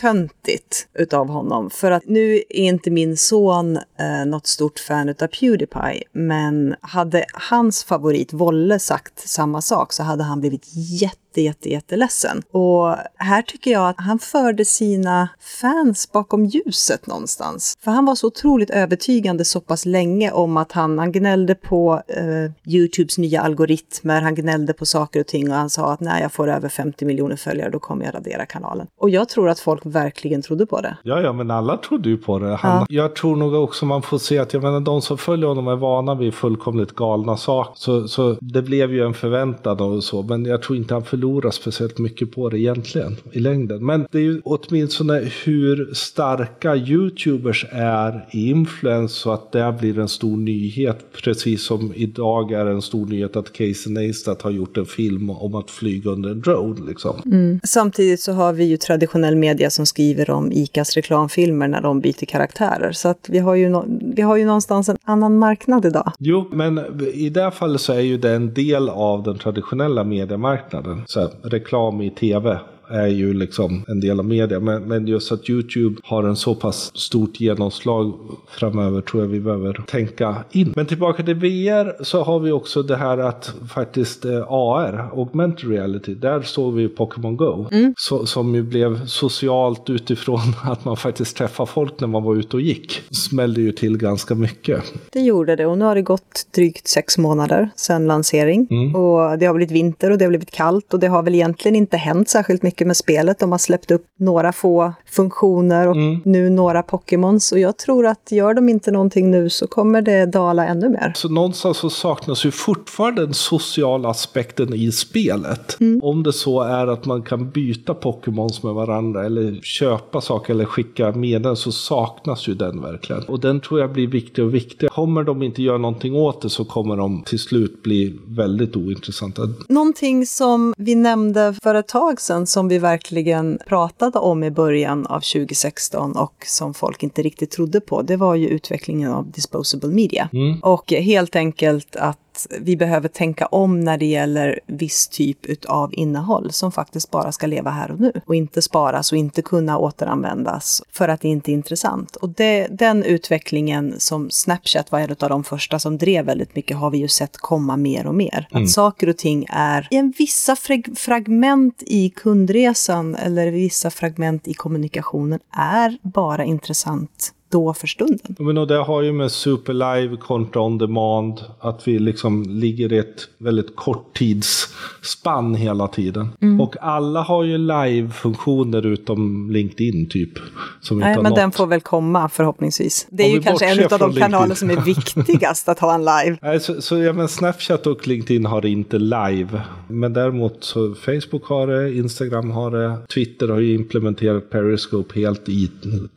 töntigt 0.00 0.88
utav 0.94 1.28
honom. 1.28 1.70
För 1.70 1.90
att 1.90 2.06
nu 2.06 2.34
är 2.34 2.64
inte 2.64 2.90
min 2.90 3.16
son 3.16 3.76
eh, 3.76 4.26
något 4.26 4.46
stort 4.46 4.78
fan 4.78 5.08
utav 5.08 5.26
Pewdiepie, 5.26 6.02
men 6.12 6.74
hade 6.80 7.24
hans 7.32 7.84
favorit 7.84 8.32
Volle 8.32 8.78
sagt 8.78 9.28
samma 9.28 9.60
sak 9.60 9.92
så 9.92 10.02
hade 10.02 10.24
han 10.24 10.40
blivit 10.40 10.66
jätte 10.74 11.27
jätte, 11.28 11.40
jätte, 11.40 11.68
jätteledsen. 11.68 12.42
Och 12.50 12.96
här 13.16 13.42
tycker 13.42 13.70
jag 13.70 13.88
att 13.88 13.96
han 13.98 14.18
förde 14.18 14.64
sina 14.64 15.28
fans 15.60 16.12
bakom 16.12 16.44
ljuset 16.44 17.06
någonstans. 17.06 17.78
För 17.84 17.90
han 17.90 18.04
var 18.04 18.14
så 18.14 18.26
otroligt 18.26 18.70
övertygande 18.70 19.44
så 19.44 19.60
pass 19.60 19.86
länge 19.86 20.30
om 20.30 20.56
att 20.56 20.72
han, 20.72 20.98
han 20.98 21.12
gnällde 21.12 21.54
på 21.54 22.02
eh, 22.08 22.72
YouTubes 22.74 23.18
nya 23.18 23.40
algoritmer, 23.40 24.22
han 24.22 24.34
gnällde 24.34 24.72
på 24.72 24.86
saker 24.86 25.20
och 25.20 25.26
ting 25.26 25.50
och 25.50 25.56
han 25.56 25.70
sa 25.70 25.92
att 25.92 26.00
när 26.00 26.20
jag 26.20 26.32
får 26.32 26.48
över 26.48 26.68
50 26.68 27.04
miljoner 27.04 27.36
följare 27.36 27.70
då 27.70 27.78
kommer 27.78 28.04
jag 28.04 28.14
radera 28.14 28.46
kanalen. 28.46 28.86
Och 29.00 29.10
jag 29.10 29.28
tror 29.28 29.48
att 29.48 29.60
folk 29.60 29.86
verkligen 29.86 30.42
trodde 30.42 30.66
på 30.66 30.80
det. 30.80 30.96
Ja, 31.02 31.20
ja, 31.20 31.32
men 31.32 31.50
alla 31.50 31.76
trodde 31.76 32.08
ju 32.08 32.16
på 32.16 32.38
det. 32.38 32.54
Han, 32.54 32.76
ja. 32.78 32.86
Jag 32.88 33.16
tror 33.16 33.36
nog 33.36 33.54
också 33.54 33.86
man 33.86 34.02
får 34.02 34.18
se 34.18 34.38
att 34.38 34.52
jag 34.52 34.62
menar, 34.62 34.80
de 34.80 35.02
som 35.02 35.18
följer 35.18 35.48
honom 35.48 35.68
är 35.68 35.76
vana 35.76 36.14
vid 36.14 36.34
fullkomligt 36.34 36.94
galna 36.94 37.36
saker. 37.36 37.72
Så, 37.74 38.08
så 38.08 38.36
det 38.40 38.62
blev 38.62 38.92
ju 38.92 39.06
en 39.06 39.14
förväntan 39.14 39.80
och 39.80 40.04
så, 40.04 40.22
men 40.22 40.44
jag 40.44 40.62
tror 40.62 40.78
inte 40.78 40.94
han 40.94 41.04
förlorar 41.18 41.50
speciellt 41.50 41.98
mycket 41.98 42.32
på 42.32 42.48
det 42.48 42.58
egentligen 42.58 43.16
i 43.32 43.40
längden. 43.40 43.86
Men 43.86 44.06
det 44.10 44.18
är 44.18 44.22
ju 44.22 44.40
åtminstone 44.44 45.30
hur 45.44 45.94
starka 45.94 46.76
YouTubers 46.76 47.66
är 47.70 48.26
i 48.32 48.50
influens 48.50 49.12
så 49.12 49.32
att 49.32 49.52
det 49.52 49.74
blir 49.80 49.98
en 49.98 50.08
stor 50.08 50.36
nyhet. 50.36 50.98
Precis 51.24 51.62
som 51.62 51.92
idag 51.96 52.52
är 52.52 52.66
en 52.66 52.82
stor 52.82 53.06
nyhet 53.06 53.36
att 53.36 53.52
Casey 53.52 53.92
Neistat 53.92 54.42
har 54.42 54.50
gjort 54.50 54.76
en 54.76 54.86
film 54.86 55.30
om 55.30 55.54
att 55.54 55.70
flyga 55.70 56.10
under 56.10 56.30
en 56.30 56.40
drone. 56.40 56.86
Liksom. 56.88 57.20
Mm. 57.24 57.60
Samtidigt 57.64 58.20
så 58.20 58.32
har 58.32 58.52
vi 58.52 58.64
ju 58.64 58.76
traditionell 58.76 59.36
media 59.36 59.70
som 59.70 59.86
skriver 59.86 60.30
om 60.30 60.52
ICAs 60.52 60.94
reklamfilmer 60.94 61.68
när 61.68 61.80
de 61.80 62.00
byter 62.00 62.26
karaktärer. 62.26 62.92
Så 62.92 63.08
att 63.08 63.28
vi 63.28 63.38
har 63.38 63.54
ju, 63.54 63.68
no 63.68 63.84
vi 64.14 64.22
har 64.22 64.36
ju 64.36 64.44
någonstans 64.44 64.88
en 64.88 64.96
annan 65.04 65.38
marknad 65.38 65.84
idag. 65.84 66.12
Jo, 66.18 66.48
men 66.52 66.80
i 67.14 67.30
det 67.30 67.50
fallet 67.50 67.80
så 67.80 67.92
är 67.92 68.00
ju 68.00 68.18
det 68.18 68.30
en 68.30 68.54
del 68.54 68.88
av 68.88 69.22
den 69.22 69.38
traditionella 69.38 70.04
mediemarknaden. 70.04 71.02
Så 71.10 71.20
här, 71.20 71.30
reklam 71.42 72.00
i 72.00 72.10
tv 72.10 72.60
är 72.90 73.06
ju 73.06 73.34
liksom 73.34 73.84
en 73.88 74.00
del 74.00 74.18
av 74.18 74.24
media. 74.24 74.60
Men, 74.60 74.82
men 74.82 75.06
just 75.06 75.32
att 75.32 75.50
YouTube 75.50 76.00
har 76.04 76.24
en 76.24 76.36
så 76.36 76.54
pass 76.54 76.96
stort 76.96 77.40
genomslag 77.40 78.12
framöver 78.48 79.00
tror 79.00 79.22
jag 79.22 79.28
vi 79.28 79.40
behöver 79.40 79.72
tänka 79.72 80.36
in. 80.50 80.72
Men 80.76 80.86
tillbaka 80.86 81.22
till 81.22 81.34
VR 81.34 82.04
så 82.04 82.22
har 82.22 82.40
vi 82.40 82.52
också 82.52 82.82
det 82.82 82.96
här 82.96 83.18
att 83.18 83.54
faktiskt 83.74 84.24
eh, 84.24 84.52
AR, 84.52 85.10
augmented 85.12 85.70
reality, 85.70 86.14
där 86.14 86.42
såg 86.42 86.74
vi 86.74 86.88
Pokémon 86.88 87.36
Go. 87.36 87.66
Mm. 87.70 87.94
Så, 87.96 88.26
som 88.26 88.54
ju 88.54 88.62
blev 88.62 89.06
socialt 89.06 89.90
utifrån 89.90 90.40
att 90.64 90.84
man 90.84 90.96
faktiskt 90.96 91.36
träffade 91.36 91.70
folk 91.70 92.00
när 92.00 92.08
man 92.08 92.22
var 92.22 92.36
ute 92.36 92.56
och 92.56 92.62
gick. 92.62 93.02
Smällde 93.10 93.60
ju 93.60 93.72
till 93.72 93.98
ganska 93.98 94.34
mycket. 94.34 94.82
Det 95.12 95.20
gjorde 95.20 95.56
det 95.56 95.66
och 95.66 95.78
nu 95.78 95.84
har 95.84 95.94
det 95.94 96.02
gått 96.02 96.46
drygt 96.54 96.88
sex 96.88 97.18
månader 97.18 97.70
sedan 97.76 98.06
lansering. 98.06 98.68
Mm. 98.70 98.94
Och 98.94 99.38
det 99.38 99.46
har 99.46 99.54
blivit 99.54 99.72
vinter 99.72 100.10
och 100.10 100.18
det 100.18 100.24
har 100.24 100.30
blivit 100.30 100.50
kallt 100.50 100.94
och 100.94 101.00
det 101.00 101.06
har 101.06 101.22
väl 101.22 101.34
egentligen 101.34 101.76
inte 101.76 101.96
hänt 101.96 102.28
särskilt 102.28 102.62
mycket 102.62 102.77
med 102.86 102.96
spelet. 102.96 103.38
De 103.38 103.52
har 103.52 103.58
släppt 103.58 103.90
upp 103.90 104.04
några 104.18 104.52
få 104.52 104.92
funktioner 105.06 105.88
och 105.88 105.96
mm. 105.96 106.20
nu 106.24 106.50
några 106.50 106.82
Pokémons. 106.82 107.52
Och 107.52 107.58
jag 107.58 107.76
tror 107.76 108.06
att 108.06 108.32
gör 108.32 108.54
de 108.54 108.68
inte 108.68 108.90
någonting 108.90 109.30
nu 109.30 109.50
så 109.50 109.66
kommer 109.66 110.02
det 110.02 110.26
dala 110.26 110.66
ännu 110.66 110.88
mer. 110.88 111.12
Så 111.16 111.28
någonstans 111.28 111.78
så 111.78 111.90
saknas 111.90 112.44
ju 112.44 112.50
fortfarande 112.50 113.24
den 113.24 113.34
sociala 113.34 114.08
aspekten 114.08 114.74
i 114.74 114.92
spelet. 114.92 115.80
Mm. 115.80 116.00
Om 116.02 116.22
det 116.22 116.32
så 116.32 116.62
är 116.62 116.86
att 116.86 117.04
man 117.04 117.22
kan 117.22 117.50
byta 117.50 117.94
Pokémons 117.94 118.62
med 118.62 118.74
varandra 118.74 119.26
eller 119.26 119.60
köpa 119.62 120.20
saker 120.20 120.54
eller 120.54 120.64
skicka 120.64 121.12
meddelanden 121.12 121.56
så 121.56 121.72
saknas 121.72 122.48
ju 122.48 122.54
den 122.54 122.82
verkligen. 122.82 123.22
Och 123.22 123.40
den 123.40 123.60
tror 123.60 123.80
jag 123.80 123.92
blir 123.92 124.06
viktig 124.06 124.44
och 124.44 124.54
viktig. 124.54 124.90
Kommer 124.90 125.22
de 125.22 125.42
inte 125.42 125.62
göra 125.62 125.78
någonting 125.78 126.14
åt 126.14 126.42
det 126.42 126.50
så 126.50 126.64
kommer 126.64 126.96
de 126.96 127.22
till 127.26 127.38
slut 127.38 127.82
bli 127.82 128.18
väldigt 128.26 128.76
ointressanta. 128.76 129.42
Någonting 129.68 130.26
som 130.26 130.74
vi 130.78 130.94
nämnde 130.94 131.54
för 131.62 131.74
ett 131.74 131.88
tag 131.88 132.20
sedan 132.20 132.46
som 132.46 132.67
vi 132.68 132.78
verkligen 132.78 133.58
pratade 133.66 134.18
om 134.18 134.44
i 134.44 134.50
början 134.50 135.06
av 135.06 135.20
2016 135.20 136.16
och 136.16 136.44
som 136.46 136.74
folk 136.74 137.02
inte 137.02 137.22
riktigt 137.22 137.50
trodde 137.50 137.80
på, 137.80 138.02
det 138.02 138.16
var 138.16 138.34
ju 138.34 138.48
utvecklingen 138.48 139.12
av 139.12 139.30
disposable 139.30 139.88
media. 139.88 140.28
Mm. 140.32 140.60
Och 140.60 140.92
helt 140.92 141.36
enkelt 141.36 141.96
att 141.96 142.18
vi 142.60 142.76
behöver 142.76 143.08
tänka 143.08 143.46
om 143.46 143.80
när 143.80 143.98
det 143.98 144.06
gäller 144.06 144.60
viss 144.66 145.08
typ 145.08 145.64
av 145.66 145.94
innehåll 145.94 146.52
som 146.52 146.72
faktiskt 146.72 147.10
bara 147.10 147.32
ska 147.32 147.46
leva 147.46 147.70
här 147.70 147.90
och 147.90 148.00
nu 148.00 148.12
och 148.26 148.34
inte 148.34 148.62
sparas 148.62 149.12
och 149.12 149.18
inte 149.18 149.42
kunna 149.42 149.78
återanvändas 149.78 150.82
för 150.92 151.08
att 151.08 151.20
det 151.20 151.28
inte 151.28 151.50
är 151.50 151.54
intressant. 151.54 152.16
Och 152.16 152.28
det, 152.28 152.66
den 152.70 153.04
utvecklingen 153.04 153.94
som 153.98 154.30
Snapchat 154.30 154.92
var 154.92 155.00
en 155.00 155.10
av 155.20 155.28
de 155.28 155.44
första 155.44 155.78
som 155.78 155.98
drev 155.98 156.24
väldigt 156.24 156.54
mycket 156.56 156.76
har 156.76 156.90
vi 156.90 156.98
ju 156.98 157.08
sett 157.08 157.36
komma 157.36 157.76
mer 157.76 158.06
och 158.06 158.14
mer. 158.14 158.48
Mm. 158.50 158.62
Att 158.62 158.70
saker 158.70 159.08
och 159.08 159.16
ting 159.16 159.46
är 159.50 159.88
i 159.90 159.96
en 159.96 160.14
vissa 160.18 160.56
frag 160.56 160.88
fragment 160.96 161.82
i 161.86 162.10
kundresan 162.10 163.14
eller 163.14 163.50
vissa 163.50 163.90
fragment 163.90 164.48
i 164.48 164.54
kommunikationen 164.54 165.40
är 165.52 165.98
bara 166.02 166.44
intressant 166.44 167.32
då 167.50 167.74
för 167.74 167.86
stunden. 167.86 168.36
Men 168.38 168.58
och 168.58 168.66
det 168.66 168.78
har 168.78 169.02
ju 169.02 169.12
med 169.12 169.32
Superlive 169.32 170.16
kontra 170.16 170.62
on 170.62 170.78
demand, 170.78 171.40
att 171.60 171.88
vi 171.88 171.98
liksom 171.98 172.42
ligger 172.42 172.92
i 172.92 172.98
ett 172.98 173.28
väldigt 173.38 173.76
kort 173.76 174.16
tidsspann 174.16 175.54
hela 175.54 175.88
tiden. 175.88 176.28
Mm. 176.40 176.60
Och 176.60 176.76
alla 176.80 177.22
har 177.22 177.44
ju 177.44 177.58
live-funktioner 177.58 178.86
utom 178.86 179.50
LinkedIn 179.50 180.08
typ. 180.08 180.32
Som 180.80 180.98
Nej, 180.98 181.14
men 181.14 181.24
något. 181.24 181.36
den 181.36 181.52
får 181.52 181.66
väl 181.66 181.80
komma 181.80 182.28
förhoppningsvis. 182.28 183.06
Det 183.10 183.22
är 183.22 183.34
ju 183.34 183.42
kanske 183.42 183.66
en 183.66 183.92
av 183.92 183.98
de 183.98 184.12
kanaler 184.12 184.54
som 184.54 184.70
är 184.70 184.80
viktigast 184.84 185.68
att 185.68 185.78
ha 185.78 185.94
en 185.94 186.00
live. 186.00 186.38
Nej, 186.42 186.60
så, 186.60 186.82
så 186.82 186.98
ja, 186.98 187.12
men 187.12 187.28
Snapchat 187.28 187.86
och 187.86 188.08
LinkedIn 188.08 188.46
har 188.46 188.66
inte 188.66 188.98
live. 188.98 189.62
Men 189.88 190.12
däremot 190.12 190.64
så 190.64 190.94
Facebook 190.94 191.44
har 191.44 191.66
det, 191.66 191.94
Instagram 191.94 192.50
har 192.50 192.70
det, 192.70 192.96
Twitter 193.14 193.48
har 193.48 193.58
ju 193.58 193.74
implementerat 193.74 194.50
Periscope 194.50 195.20
helt 195.20 195.48
i 195.48 195.70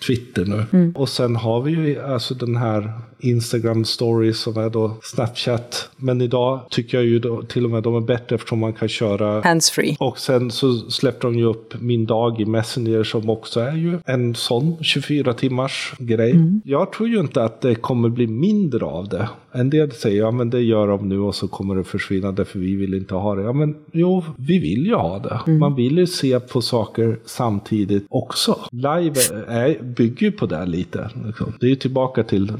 Twitter 0.08 0.46
nu. 0.46 0.66
Mm. 0.72 0.96
Och 0.96 1.10
sen 1.22 1.36
har 1.36 1.62
vi 1.62 1.72
ju 1.72 2.02
alltså 2.02 2.34
den 2.36 2.56
här 2.56 2.94
Instagram 3.22 3.86
stories 3.86 4.40
som 4.40 4.58
är 4.58 4.70
då 4.70 4.98
Snapchat. 5.04 5.90
Men 5.96 6.22
idag 6.22 6.60
tycker 6.70 6.98
jag 6.98 7.06
ju 7.06 7.20
då, 7.20 7.42
till 7.42 7.66
och 7.66 7.72
med 7.72 7.84
de 7.84 7.96
är 7.96 8.02
bättre 8.02 8.36
eftersom 8.36 8.60
man 8.60 8.74
kan 8.74 8.88
köra 8.88 9.42
handsfree. 9.42 9.96
Och 10.00 10.20
sen 10.20 10.52
så 10.52 10.74
släppte 10.74 11.28
de 11.28 11.36
ju 11.36 11.46
upp 11.46 11.74
Min 11.80 12.06
dag 12.06 12.42
i 12.42 12.46
Messenger 12.46 13.04
som 13.04 13.30
också 13.30 13.60
är 13.60 13.76
ju 13.76 14.00
en 14.06 14.36
sån 14.36 14.84
24 14.84 15.34
timmars 15.34 15.94
grej. 15.98 16.32
Mm. 16.32 16.62
Jag 16.66 16.92
tror 16.92 17.10
ju 17.10 17.20
inte 17.20 17.44
att 17.44 17.62
det 17.62 17.76
kommer 17.76 18.10
bli 18.10 18.28
mindre 18.28 18.86
av 18.86 19.10
det. 19.10 19.30
En 19.52 19.70
del 19.70 19.92
säger 19.92 20.20
ja 20.20 20.32
men 20.32 20.50
det 20.50 20.62
gör 20.62 20.88
de 20.88 21.10
nu 21.10 21.20
och 21.20 21.36
så 21.36 21.48
kommer 21.48 21.76
det 21.76 21.84
försvinna 21.84 22.32
därför 22.32 22.60
vi 22.60 22.76
vill 22.76 22.94
inte 22.94 23.16
ha 23.16 23.36
det. 23.36 23.44
Ja 23.44 23.54
men 23.54 23.76
jo, 23.92 24.24
vi 24.38 24.60
vill 24.60 24.86
ju 24.86 24.96
ha 24.96 25.20
det. 25.20 25.40
Mm. 25.48 25.60
Man 25.60 25.76
vill 25.76 25.98
ju 25.98 26.08
se 26.08 26.40
på 26.40 26.62
saker 26.62 27.20
samtidigt 27.26 28.06
också. 28.10 28.60
Live 28.72 29.16
är, 29.48 29.84
bygger 29.84 30.26
ju 30.26 30.32
på 30.32 30.46
det 30.46 30.66
lite. 30.66 31.10
Liksom. 31.26 31.54
Det 31.60 31.66
är 31.66 31.70
ju 31.70 31.76
tillbaka 31.76 32.24
till 32.24 32.52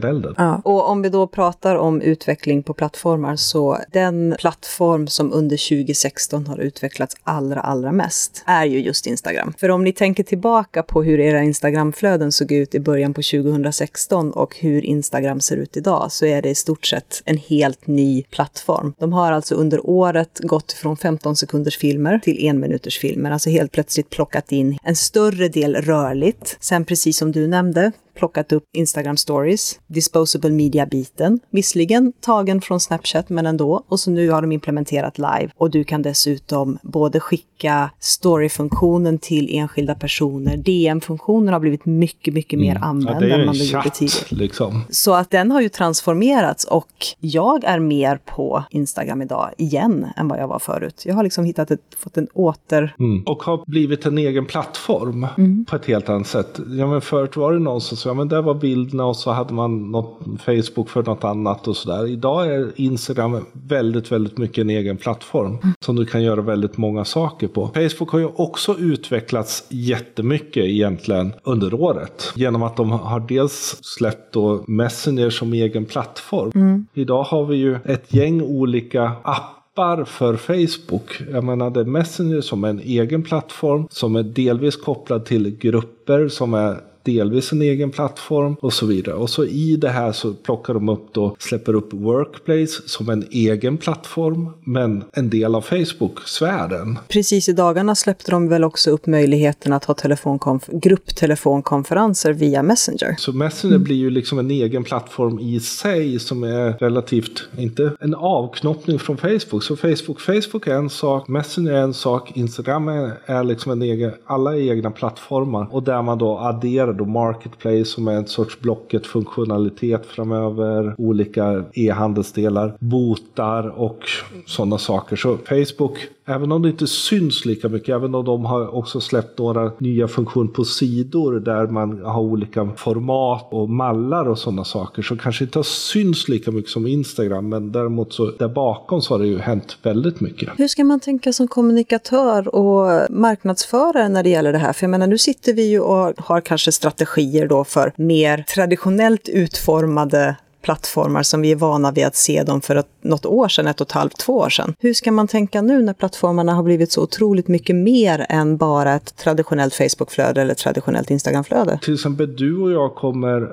lägerelden. 0.00 0.34
Ja. 0.38 0.60
Och 0.64 0.88
om 0.88 1.02
vi 1.02 1.08
då 1.08 1.26
pratar 1.26 1.76
om 1.76 2.00
utveckling 2.00 2.62
på 2.62 2.74
plattformar 2.74 3.36
så 3.36 3.78
den 3.92 4.34
plattform 4.38 5.06
som 5.06 5.32
under 5.32 5.68
2016 5.68 6.46
har 6.46 6.58
utvecklats 6.58 7.16
allra, 7.22 7.60
allra 7.60 7.92
mest 7.92 8.42
är 8.46 8.64
ju 8.64 8.80
just 8.80 9.06
Instagram. 9.06 9.54
För 9.58 9.68
om 9.68 9.84
ni 9.84 9.92
tänker 9.92 10.24
tillbaka 10.24 10.82
på 10.82 11.02
hur 11.02 11.20
era 11.20 11.42
Instagramflöden 11.42 12.32
såg 12.32 12.52
ut 12.52 12.74
i 12.74 12.80
början 12.80 13.14
på 13.14 13.22
2016 13.22 14.30
och 14.30 14.56
hur 14.56 14.84
Instagram 14.84 15.40
ser 15.40 15.56
ut 15.56 15.76
idag 15.76 16.12
så 16.12 16.26
är 16.26 16.42
det 16.42 16.48
i 16.48 16.54
stort 16.54 16.86
sett 16.86 17.22
en 17.24 17.36
helt 17.36 17.86
ny 17.86 18.22
plattform. 18.22 18.94
De 18.98 19.12
har 19.12 19.32
alltså 19.32 19.54
under 19.54 19.86
året 19.86 20.40
gått 20.42 20.72
från 20.72 20.96
15 20.96 21.36
sekunders 21.36 21.78
filmer 21.78 22.18
till 22.18 22.46
en 22.46 22.60
minuters 22.60 22.98
filmer, 22.98 23.30
alltså 23.30 23.50
helt 23.50 23.72
plötsligt 23.72 24.10
plockat 24.10 24.52
in 24.52 24.78
en 24.82 24.96
större 24.96 25.48
del 25.48 25.76
rörligt. 25.76 26.56
Sen 26.60 26.84
precis 26.84 27.18
som 27.18 27.32
du 27.32 27.46
nämnde, 27.46 27.92
plockat 28.14 28.52
upp 28.52 28.64
Instagram 28.72 29.16
stories, 29.16 29.80
disposable 29.86 30.50
media-biten, 30.50 31.40
visserligen 31.50 32.12
tagen 32.20 32.60
från 32.60 32.80
Snapchat 32.80 33.28
men 33.28 33.46
ändå, 33.46 33.84
och 33.88 34.00
så 34.00 34.10
nu 34.10 34.30
har 34.30 34.42
de 34.42 34.52
implementerat 34.52 35.18
live 35.18 35.50
och 35.56 35.70
du 35.70 35.84
kan 35.84 36.02
dessutom 36.02 36.78
både 36.82 37.20
skicka 37.20 37.90
story-funktionen 37.98 39.18
till 39.18 39.48
enskilda 39.58 39.94
personer, 39.94 40.56
DM-funktionen 40.56 41.52
har 41.52 41.60
blivit 41.60 41.84
mycket, 41.84 42.34
mycket 42.34 42.58
mer 42.58 42.70
mm. 42.70 42.82
använd 42.82 43.22
ja, 43.24 43.36
än 43.36 43.46
man 43.46 43.54
gjorde 43.54 43.90
tidigare. 43.90 44.26
Liksom. 44.28 44.82
Så 44.90 45.14
att 45.14 45.30
den 45.30 45.50
har 45.50 45.60
ju 45.60 45.68
transformerats 45.68 46.64
och 46.64 47.06
jag 47.20 47.64
är 47.64 47.78
mer 47.78 48.20
på 48.24 48.64
Instagram 48.70 49.22
idag 49.22 49.50
igen 49.56 50.06
än 50.16 50.28
vad 50.28 50.38
jag 50.38 50.48
var 50.48 50.58
förut. 50.58 51.02
Jag 51.06 51.14
har 51.14 51.22
liksom 51.22 51.44
hittat 51.44 51.70
ett, 51.70 51.80
fått 51.98 52.16
en 52.16 52.26
åter... 52.26 52.94
Mm. 52.98 53.22
Och 53.26 53.42
har 53.42 53.64
blivit 53.66 54.06
en 54.06 54.18
egen 54.18 54.46
plattform 54.46 55.26
mm. 55.38 55.64
på 55.64 55.76
ett 55.76 55.86
helt 55.86 56.08
annat 56.08 56.26
sätt. 56.26 56.60
Ja, 56.68 56.86
men 56.86 57.00
förut 57.00 57.36
var 57.36 57.52
det 57.52 57.58
någon 57.58 57.80
som 57.80 57.96
ja 58.10 58.14
men 58.14 58.28
där 58.28 58.42
var 58.42 58.54
bilderna 58.54 59.06
och 59.06 59.16
så 59.16 59.30
hade 59.30 59.54
man 59.54 59.90
något 59.90 60.20
Facebook 60.44 60.88
för 60.88 61.02
något 61.02 61.24
annat 61.24 61.68
och 61.68 61.76
sådär. 61.76 62.06
Idag 62.06 62.46
är 62.46 62.72
Instagram 62.76 63.46
väldigt, 63.52 64.12
väldigt 64.12 64.38
mycket 64.38 64.58
en 64.58 64.70
egen 64.70 64.96
plattform 64.96 65.46
mm. 65.46 65.74
som 65.80 65.96
du 65.96 66.06
kan 66.06 66.22
göra 66.22 66.40
väldigt 66.40 66.76
många 66.76 67.04
saker 67.04 67.48
på. 67.48 67.70
Facebook 67.74 68.10
har 68.10 68.18
ju 68.18 68.28
också 68.36 68.78
utvecklats 68.78 69.64
jättemycket 69.68 70.64
egentligen 70.64 71.32
under 71.42 71.74
året. 71.74 72.32
Genom 72.36 72.62
att 72.62 72.76
de 72.76 72.90
har 72.90 73.20
dels 73.20 73.78
släppt 73.82 74.34
då 74.34 74.64
Messenger 74.66 75.30
som 75.30 75.52
egen 75.52 75.84
plattform. 75.84 76.50
Mm. 76.54 76.86
Idag 76.94 77.22
har 77.22 77.44
vi 77.44 77.56
ju 77.56 77.78
ett 77.84 78.14
gäng 78.14 78.42
olika 78.42 79.12
appar 79.22 80.04
för 80.04 80.36
Facebook. 80.36 81.22
Jag 81.32 81.44
menar 81.44 81.70
det 81.70 81.80
är 81.80 81.84
Messenger 81.84 82.40
som 82.40 82.64
är 82.64 82.68
en 82.68 82.80
egen 82.80 83.22
plattform 83.22 83.86
som 83.90 84.16
är 84.16 84.22
delvis 84.22 84.76
kopplad 84.76 85.24
till 85.24 85.58
grupper 85.58 86.28
som 86.28 86.54
är 86.54 86.89
delvis 87.02 87.52
en 87.52 87.62
egen 87.62 87.90
plattform 87.90 88.56
och 88.60 88.72
så 88.72 88.86
vidare. 88.86 89.14
Och 89.14 89.30
så 89.30 89.44
i 89.44 89.76
det 89.76 89.88
här 89.88 90.12
så 90.12 90.34
plockar 90.34 90.74
de 90.74 90.88
upp 90.88 91.08
då, 91.12 91.36
släpper 91.38 91.74
upp 91.74 91.92
Workplace 91.92 92.82
som 92.86 93.10
en 93.10 93.26
egen 93.30 93.76
plattform, 93.76 94.48
men 94.64 95.04
en 95.12 95.30
del 95.30 95.54
av 95.54 95.60
Facebook-sfären. 95.60 96.98
Precis 97.08 97.48
i 97.48 97.52
dagarna 97.52 97.94
släppte 97.94 98.30
de 98.30 98.48
väl 98.48 98.64
också 98.64 98.90
upp 98.90 99.06
möjligheten 99.06 99.72
att 99.72 99.84
ha 99.84 99.94
telefonkonf- 99.94 100.80
grupptelefonkonferenser 100.80 102.32
via 102.32 102.62
Messenger. 102.62 103.14
Så 103.18 103.32
Messenger 103.32 103.74
mm. 103.74 103.84
blir 103.84 103.96
ju 103.96 104.10
liksom 104.10 104.38
en 104.38 104.50
egen 104.50 104.84
plattform 104.84 105.38
i 105.38 105.60
sig 105.60 106.18
som 106.18 106.44
är 106.44 106.72
relativt, 106.72 107.48
inte 107.58 107.92
en 108.00 108.14
avknoppning 108.14 108.98
från 108.98 109.16
Facebook. 109.16 109.62
Så 109.62 109.76
Facebook, 109.76 110.20
Facebook 110.20 110.66
är 110.66 110.74
en 110.74 110.90
sak, 110.90 111.28
Messenger 111.28 111.72
är 111.72 111.82
en 111.82 111.94
sak, 111.94 112.32
Instagram 112.34 112.88
är, 112.88 113.12
är 113.26 113.44
liksom 113.44 113.72
en 113.72 113.82
egen, 113.82 114.12
alla 114.26 114.56
är 114.56 114.70
egna 114.70 114.90
plattformar. 114.90 115.66
Och 115.70 115.82
där 115.82 116.02
man 116.02 116.18
då 116.18 116.38
adderar 116.38 116.89
då 116.92 117.04
Marketplace 117.04 117.84
som 117.84 118.08
är 118.08 118.12
en 118.12 118.26
sorts 118.26 118.60
Blocket-funktionalitet 118.60 120.06
framöver, 120.06 120.94
olika 120.98 121.64
e-handelsdelar, 121.72 122.74
botar 122.78 123.68
och 123.68 124.00
sådana 124.46 124.78
saker. 124.78 125.16
Så 125.16 125.36
Facebook 125.36 125.98
även 126.30 126.52
om 126.52 126.62
det 126.62 126.68
inte 126.68 126.86
syns 126.86 127.44
lika 127.44 127.68
mycket, 127.68 127.88
även 127.88 128.14
om 128.14 128.24
de 128.24 128.44
har 128.44 128.74
också 128.74 129.00
släppt 129.00 129.38
några 129.38 129.72
nya 129.78 130.08
funktioner 130.08 130.48
på 130.48 130.64
sidor 130.64 131.40
där 131.40 131.66
man 131.66 132.04
har 132.04 132.20
olika 132.20 132.68
format 132.76 133.48
och 133.50 133.70
mallar 133.70 134.28
och 134.28 134.38
sådana 134.38 134.64
saker, 134.64 135.02
så 135.02 135.16
kanske 135.16 135.44
inte 135.44 135.58
har 135.58 135.64
syns 135.64 136.28
lika 136.28 136.50
mycket 136.50 136.70
som 136.70 136.86
Instagram, 136.86 137.48
men 137.48 137.72
däremot 137.72 138.12
så 138.12 138.30
där 138.30 138.48
bakom 138.48 139.02
så 139.02 139.14
har 139.14 139.18
det 139.18 139.26
ju 139.26 139.38
hänt 139.38 139.76
väldigt 139.82 140.20
mycket. 140.20 140.48
Hur 140.56 140.68
ska 140.68 140.84
man 140.84 141.00
tänka 141.00 141.32
som 141.32 141.48
kommunikatör 141.48 142.54
och 142.54 143.10
marknadsförare 143.10 144.08
när 144.08 144.22
det 144.22 144.30
gäller 144.30 144.52
det 144.52 144.58
här? 144.58 144.72
För 144.72 144.84
jag 144.84 144.90
menar, 144.90 145.06
nu 145.06 145.18
sitter 145.18 145.52
vi 145.52 145.70
ju 145.70 145.80
och 145.80 146.14
har 146.16 146.40
kanske 146.40 146.72
strategier 146.72 147.48
då 147.48 147.64
för 147.64 147.92
mer 147.96 148.44
traditionellt 148.54 149.28
utformade 149.28 150.36
plattformar 150.62 151.22
som 151.22 151.40
vi 151.40 151.52
är 151.52 151.56
vana 151.56 151.92
vid 151.92 152.06
att 152.06 152.16
se 152.16 152.42
dem 152.42 152.60
för 152.60 152.76
ett, 152.76 152.88
något 153.02 153.26
år 153.26 153.48
sedan, 153.48 153.66
ett 153.66 153.80
och 153.80 153.86
ett 153.86 153.92
halvt, 153.92 154.18
två 154.18 154.38
år 154.38 154.48
sedan. 154.48 154.74
Hur 154.78 154.94
ska 154.94 155.12
man 155.12 155.28
tänka 155.28 155.62
nu 155.62 155.82
när 155.82 155.92
plattformarna 155.92 156.54
har 156.54 156.62
blivit 156.62 156.92
så 156.92 157.02
otroligt 157.02 157.48
mycket 157.48 157.76
mer 157.76 158.26
än 158.28 158.56
bara 158.56 158.94
ett 158.94 159.16
traditionellt 159.16 159.74
Facebookflöde 159.74 160.40
eller 160.40 160.52
ett 160.52 160.58
traditionellt 160.58 161.10
Instagramflöde? 161.10 161.78
Till 161.82 161.94
exempel 161.94 162.36
du 162.36 162.60
och 162.60 162.72
jag 162.72 162.94
kommer 162.94 163.48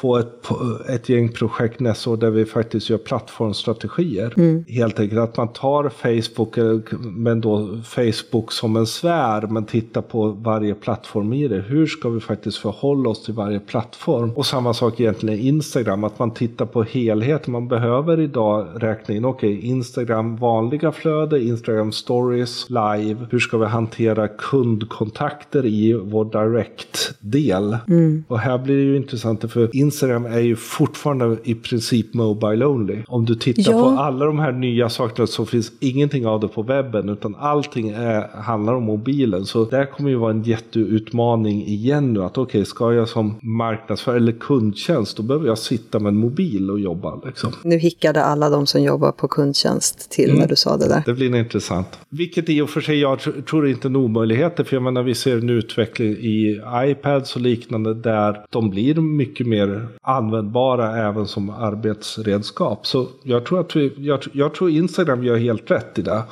få 0.00 0.16
ett, 0.16 0.48
ett 0.88 1.08
gäng 1.08 1.28
projekt 1.28 1.80
nästa 1.80 2.10
år 2.10 2.16
där 2.16 2.30
vi 2.30 2.44
faktiskt 2.44 2.90
gör 2.90 2.98
plattformsstrategier. 2.98 4.34
Mm. 4.36 4.64
Helt 4.68 5.00
enkelt 5.00 5.20
att 5.20 5.36
man 5.36 5.48
tar 5.48 5.88
Facebook, 5.88 6.58
men 7.02 7.40
då 7.40 7.68
Facebook 7.84 8.52
som 8.52 8.76
en 8.76 8.86
sfär, 8.86 9.46
men 9.46 9.64
tittar 9.64 10.02
på 10.02 10.28
varje 10.28 10.74
plattform 10.74 11.32
i 11.32 11.48
det. 11.48 11.60
Hur 11.60 11.86
ska 11.86 12.08
vi 12.08 12.20
faktiskt 12.20 12.58
förhålla 12.58 13.10
oss 13.10 13.24
till 13.24 13.34
varje 13.34 13.60
plattform? 13.60 14.30
Och 14.30 14.46
samma 14.46 14.74
sak 14.74 15.00
egentligen 15.00 15.38
Instagram, 15.38 16.04
att 16.04 16.18
man 16.18 16.30
tittar 16.30 16.66
på 16.66 16.82
helheten. 16.82 17.52
Man 17.52 17.68
behöver 17.68 18.20
idag 18.20 18.66
räkna 18.76 19.14
in, 19.14 19.24
okej, 19.24 19.56
okay, 19.56 19.68
Instagram 19.68 20.36
vanliga 20.36 20.92
flöde, 20.92 21.44
Instagram 21.44 21.92
stories, 21.92 22.70
live. 22.70 23.26
Hur 23.30 23.38
ska 23.38 23.58
vi 23.58 23.66
hantera 23.66 24.28
kundkontakter 24.28 25.66
i 25.66 25.92
vår 25.92 26.24
direct-del? 26.24 27.76
Mm. 27.88 28.24
Och 28.28 28.38
här 28.38 28.58
blir 28.58 28.76
det 28.76 28.82
ju 28.82 28.96
intressant, 28.96 29.52
för 29.52 29.76
Instagram 29.90 30.26
är 30.26 30.40
ju 30.40 30.56
fortfarande 30.56 31.36
i 31.44 31.54
princip 31.54 32.14
mobile 32.14 32.64
only. 32.64 32.98
Om 33.08 33.24
du 33.24 33.34
tittar 33.34 33.72
ja. 33.72 33.82
på 33.82 33.88
alla 33.88 34.24
de 34.24 34.38
här 34.38 34.52
nya 34.52 34.88
sakerna 34.88 35.26
så 35.26 35.46
finns 35.46 35.72
ingenting 35.80 36.26
av 36.26 36.40
det 36.40 36.48
på 36.48 36.62
webben 36.62 37.08
utan 37.08 37.34
allting 37.34 37.88
är, 37.88 38.28
handlar 38.42 38.74
om 38.74 38.82
mobilen. 38.82 39.46
Så 39.46 39.64
det 39.64 39.86
kommer 39.86 40.10
ju 40.10 40.16
vara 40.16 40.30
en 40.30 40.42
jätteutmaning 40.42 41.66
igen 41.66 42.12
nu 42.12 42.22
att 42.22 42.38
okej, 42.38 42.42
okay, 42.42 42.64
ska 42.64 42.92
jag 42.92 43.08
som 43.08 43.38
marknadsförare 43.42 44.18
eller 44.18 44.32
kundtjänst 44.32 45.16
då 45.16 45.22
behöver 45.22 45.46
jag 45.46 45.58
sitta 45.58 45.98
med 45.98 46.10
en 46.10 46.16
mobil 46.16 46.70
och 46.70 46.80
jobba. 46.80 47.20
Liksom. 47.26 47.52
Nu 47.62 47.78
hickade 47.78 48.24
alla 48.24 48.50
de 48.50 48.66
som 48.66 48.82
jobbar 48.82 49.12
på 49.12 49.28
kundtjänst 49.28 50.10
till 50.10 50.30
mm. 50.30 50.40
när 50.40 50.48
du 50.48 50.56
sa 50.56 50.76
det 50.76 50.88
där. 50.88 51.02
Det 51.06 51.14
blir 51.14 51.34
intressant. 51.36 51.98
Vilket 52.08 52.48
i 52.48 52.60
och 52.60 52.70
för 52.70 52.80
sig 52.80 53.00
jag 53.00 53.20
tror 53.46 53.68
inte 53.68 53.86
är 53.86 53.90
en 53.90 53.96
omöjlighet. 53.96 54.56
För 54.56 54.76
jag 54.76 54.82
menar 54.82 55.02
vi 55.02 55.14
ser 55.14 55.36
en 55.36 55.50
utveckling 55.50 56.08
i 56.08 56.60
iPads 56.74 57.36
och 57.36 57.42
liknande 57.42 57.94
där 57.94 58.44
de 58.50 58.70
blir 58.70 58.94
mycket 58.94 59.46
mer 59.46 59.68
användbara 60.02 61.08
även 61.08 61.26
som 61.26 61.50
arbetsredskap. 61.50 62.86
Så 62.86 63.06
jag 63.22 63.46
tror 63.46 63.60
att 63.60 63.76
vi, 63.76 63.92
jag, 63.96 64.20
jag 64.32 64.54
tror 64.54 64.70
Instagram 64.70 65.24
gör 65.24 65.36
helt 65.36 65.70
rätt 65.70 65.98
i 65.98 66.02
det. 66.02 66.22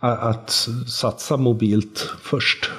Att 0.00 0.68
satsa 0.86 1.36
mobilt 1.36 2.10
först. 2.22 2.70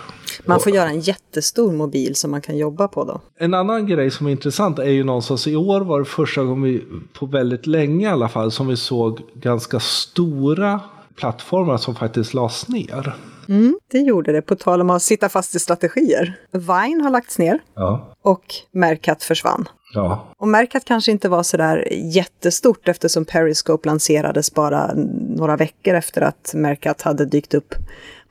Man 0.45 0.59
får 0.59 0.71
göra 0.71 0.89
en 0.89 0.99
jättestor 0.99 1.71
mobil 1.71 2.15
som 2.15 2.31
man 2.31 2.41
kan 2.41 2.57
jobba 2.57 2.87
på 2.87 3.03
då. 3.03 3.21
En 3.37 3.53
annan 3.53 3.87
grej 3.87 4.11
som 4.11 4.27
är 4.27 4.31
intressant 4.31 4.79
är 4.79 4.89
ju 4.89 5.03
någonstans 5.03 5.47
i 5.47 5.55
år 5.55 5.81
var 5.81 5.99
det 5.99 6.05
första 6.05 6.43
gången 6.43 6.63
vi, 6.63 6.83
på 7.13 7.25
väldigt 7.25 7.67
länge 7.67 8.07
i 8.07 8.09
alla 8.09 8.29
fall, 8.29 8.51
som 8.51 8.67
vi 8.67 8.77
såg 8.77 9.19
ganska 9.33 9.79
stora 9.79 10.79
plattformar 11.15 11.77
som 11.77 11.95
faktiskt 11.95 12.33
lades 12.33 12.67
ner. 12.67 13.15
Mm, 13.49 13.79
det 13.91 13.99
gjorde 13.99 14.31
det, 14.31 14.41
på 14.41 14.55
tal 14.55 14.81
om 14.81 14.89
att 14.89 15.01
sitta 15.01 15.29
fast 15.29 15.55
i 15.55 15.59
strategier. 15.59 16.39
Vine 16.51 17.01
har 17.01 17.09
lagts 17.09 17.39
ner 17.39 17.59
ja. 17.75 18.15
och 18.21 18.43
Mercat 18.71 19.23
försvann. 19.23 19.65
Ja. 19.93 20.27
Och 20.37 20.47
Mercat 20.47 20.85
kanske 20.85 21.11
inte 21.11 21.29
var 21.29 21.43
sådär 21.43 21.87
jättestort 21.91 22.87
eftersom 22.87 23.25
Periscope 23.25 23.89
lanserades 23.89 24.53
bara 24.53 24.91
några 25.35 25.55
veckor 25.55 25.93
efter 25.93 26.21
att 26.21 26.51
Mercat 26.53 27.01
hade 27.01 27.25
dykt 27.25 27.53
upp 27.53 27.75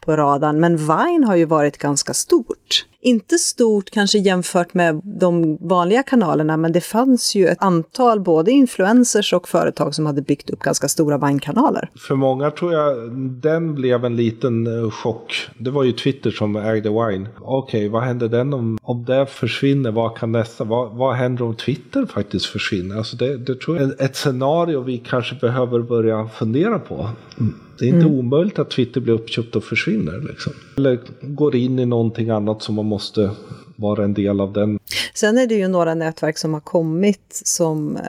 på 0.01 0.17
radarn. 0.17 0.61
Men 0.61 0.77
Vine 0.77 1.25
har 1.25 1.37
ju 1.37 1.45
varit 1.45 1.79
ganska 1.79 2.15
stort. 2.15 2.87
Inte 3.05 3.39
stort 3.39 3.91
kanske 3.91 4.19
jämfört 4.19 4.75
med 4.75 5.01
de 5.05 5.59
vanliga 5.61 6.03
kanalerna, 6.03 6.57
men 6.57 6.73
det 6.73 6.81
fanns 6.81 7.35
ju 7.35 7.47
ett 7.47 7.63
antal 7.63 8.21
både 8.21 8.51
influencers 8.51 9.33
och 9.33 9.49
företag 9.49 9.95
som 9.95 10.07
hade 10.07 10.23
byggt 10.23 10.51
upp 10.51 10.61
ganska 10.61 10.89
stora 10.89 11.19
Vine-kanaler. 11.19 11.91
För 11.95 12.15
många 12.15 12.51
tror 12.51 12.73
jag 12.73 13.13
den 13.17 13.75
blev 13.75 14.05
en 14.05 14.17
liten 14.17 14.67
eh, 14.67 14.91
chock. 14.91 15.49
Det 15.59 15.71
var 15.71 15.85
ju 15.85 15.93
Twitter 15.93 16.31
som 16.31 16.57
ägde 16.57 16.89
Vine. 16.89 17.29
Okej, 17.41 17.79
okay, 17.79 17.89
vad 17.89 18.03
händer 18.03 18.29
den 18.29 18.55
om, 18.55 18.79
om 18.83 19.05
det 19.05 19.27
försvinner? 19.27 19.91
Vad 19.91 20.17
kan 20.17 20.33
nästa? 20.33 20.65
Vad, 20.65 20.97
vad 20.97 21.15
händer 21.15 21.45
om 21.45 21.55
Twitter 21.55 22.07
faktiskt 22.07 22.47
försvinner? 22.47 22.97
Alltså 22.97 23.17
det, 23.17 23.37
det 23.37 23.61
tror 23.61 23.77
jag 23.77 23.87
är 23.87 24.05
ett 24.05 24.17
scenario 24.17 24.81
vi 24.81 24.99
kanske 24.99 25.35
behöver 25.35 25.81
börja 25.81 26.29
fundera 26.29 26.79
på. 26.79 27.11
Mm. 27.41 27.55
Det 27.79 27.85
är 27.85 27.89
inte 27.89 28.07
mm. 28.07 28.19
omöjligt 28.19 28.59
att 28.59 28.71
Twitter 28.71 29.01
blir 29.01 29.15
uppköpt 29.15 29.57
och 29.57 29.65
försvinner. 29.65 30.21
Liksom. 30.29 30.53
Eller 30.83 31.01
går 31.21 31.57
in 31.57 31.79
i 31.79 31.87
någonting 31.87 32.31
annat 32.31 32.63
som 32.63 32.75
man 32.75 32.87
måste 32.87 33.31
vara 33.77 34.05
en 34.05 34.15
del 34.15 34.41
av 34.41 34.53
den. 34.53 34.79
Sen 35.15 35.39
är 35.39 35.47
det 35.47 35.55
ju 35.55 35.69
några 35.69 35.95
nätverk 35.95 36.39
som 36.39 36.55
har 36.55 36.61
kommit 36.61 37.41
som 37.45 37.97
eh, 37.97 38.03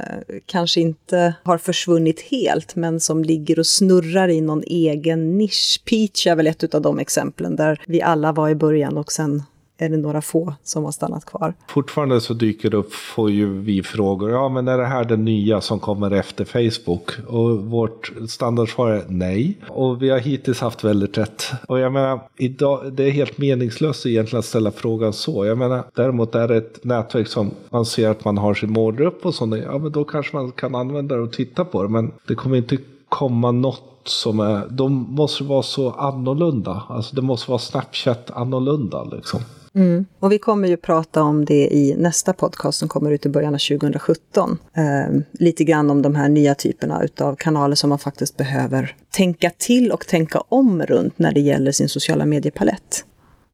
kanske 0.46 0.82
inte 0.82 1.34
har 1.44 1.58
försvunnit 1.58 2.22
helt, 2.22 2.76
men 2.76 3.00
som 3.00 3.24
ligger 3.24 3.60
och 3.60 3.68
snurrar 3.68 4.30
i 4.30 4.42
någon 4.42 4.64
egen 4.64 5.38
nisch. 5.38 5.82
Peach 5.90 6.28
är 6.28 6.36
väl 6.36 6.48
ett 6.48 6.76
av 6.76 6.82
de 6.82 7.00
exemplen 7.00 7.56
där 7.56 7.82
vi 7.88 8.02
alla 8.02 8.32
var 8.32 8.50
i 8.50 8.56
början 8.56 8.98
och 8.98 9.12
sen 9.12 9.44
är 9.78 9.90
det 9.90 9.98
några 9.98 10.22
få 10.22 10.54
som 10.64 10.84
har 10.84 10.92
stannat 10.92 11.26
kvar. 11.26 11.54
Fortfarande 11.68 12.22
så 12.22 12.34
dyker 12.34 12.70
det 12.70 12.78
upp, 12.78 12.94
får 12.94 13.32
ju 13.32 13.60
vi 13.60 13.84
frågor, 13.84 14.32
ja 14.32 14.50
men 14.50 14.68
är 14.68 14.78
det 14.78 14.86
här 14.86 15.04
det 15.04 15.18
nya 15.18 15.62
som 15.62 15.80
kommer 15.80 16.12
efter 16.12 16.46
Facebook? 16.46 17.12
Och 17.28 17.60
vårt 17.60 18.14
standardsvar 18.28 18.90
är 18.90 19.04
nej. 19.08 19.58
Och 19.70 20.02
vi 20.02 20.10
har 20.10 20.20
hittills 20.20 20.62
haft 20.62 20.84
väldigt 20.84 21.18
rätt. 21.18 21.46
Och 21.68 21.80
jag 21.80 21.92
menar, 21.92 22.20
idag, 22.38 22.94
det 22.94 23.04
är 23.04 23.12
helt 23.12 23.38
meningslöst 23.38 24.06
egentligen 24.06 24.40
att 24.40 24.46
ställa 24.46 24.72
frågan 24.72 25.14
så. 25.14 25.46
Jag 25.46 25.58
menar, 25.58 25.84
däremot 25.96 26.36
är 26.36 26.48
det 26.48 26.58
ett 26.58 26.84
nätverk 26.84 27.28
som 27.28 27.52
man 27.70 27.86
ser 27.86 28.10
att 28.10 28.26
man 28.26 28.38
har 28.38 28.54
sin 28.54 28.72
målgrupp 28.72 29.26
och 29.26 29.36
sånt, 29.36 29.56
ja 29.64 29.78
men 29.78 29.92
då 29.92 30.04
kanske 30.04 30.36
man 30.36 30.52
kan 30.52 30.76
använda 30.76 31.16
det 31.16 31.22
och 31.22 31.34
titta 31.34 31.66
på 31.66 31.84
det. 31.84 31.90
Men 31.90 32.12
det 32.28 32.36
kommer 32.36 32.58
inte 32.58 32.78
komma 33.10 33.52
något 33.52 33.90
som 34.06 34.40
är, 34.40 34.68
de 34.70 34.94
måste 34.94 35.44
vara 35.44 35.64
så 35.64 35.92
annorlunda. 35.92 36.84
Alltså 36.90 37.16
det 37.16 37.22
måste 37.22 37.52
vara 37.52 37.60
Snapchat 37.60 38.32
annorlunda 38.32 39.04
liksom. 39.04 39.40
Mm. 39.76 40.06
Och 40.20 40.32
vi 40.32 40.40
kommer 40.40 40.68
ju 40.68 40.78
prata 40.78 41.24
om 41.24 41.46
det 41.46 41.68
i 41.74 41.96
nästa 41.98 42.34
podcast 42.34 42.80
som 42.80 42.90
kommer 42.90 43.12
ut 43.12 43.26
i 43.26 43.30
början 43.30 43.54
av 43.54 43.58
2017. 43.58 44.58
Eh, 44.74 45.22
lite 45.32 45.64
grann 45.64 45.90
om 45.90 46.02
de 46.02 46.16
här 46.16 46.30
nya 46.30 46.56
typerna 46.56 47.08
av 47.20 47.36
kanaler 47.36 47.76
som 47.76 47.90
man 47.90 48.00
faktiskt 48.00 48.38
behöver 48.38 48.96
tänka 49.10 49.50
till 49.50 49.92
och 49.92 50.08
tänka 50.08 50.40
om 50.40 50.84
runt 50.84 51.20
när 51.20 51.32
det 51.32 51.40
gäller 51.40 51.72
sin 51.72 51.90
sociala 51.90 52.26
mediepalett. 52.26 53.06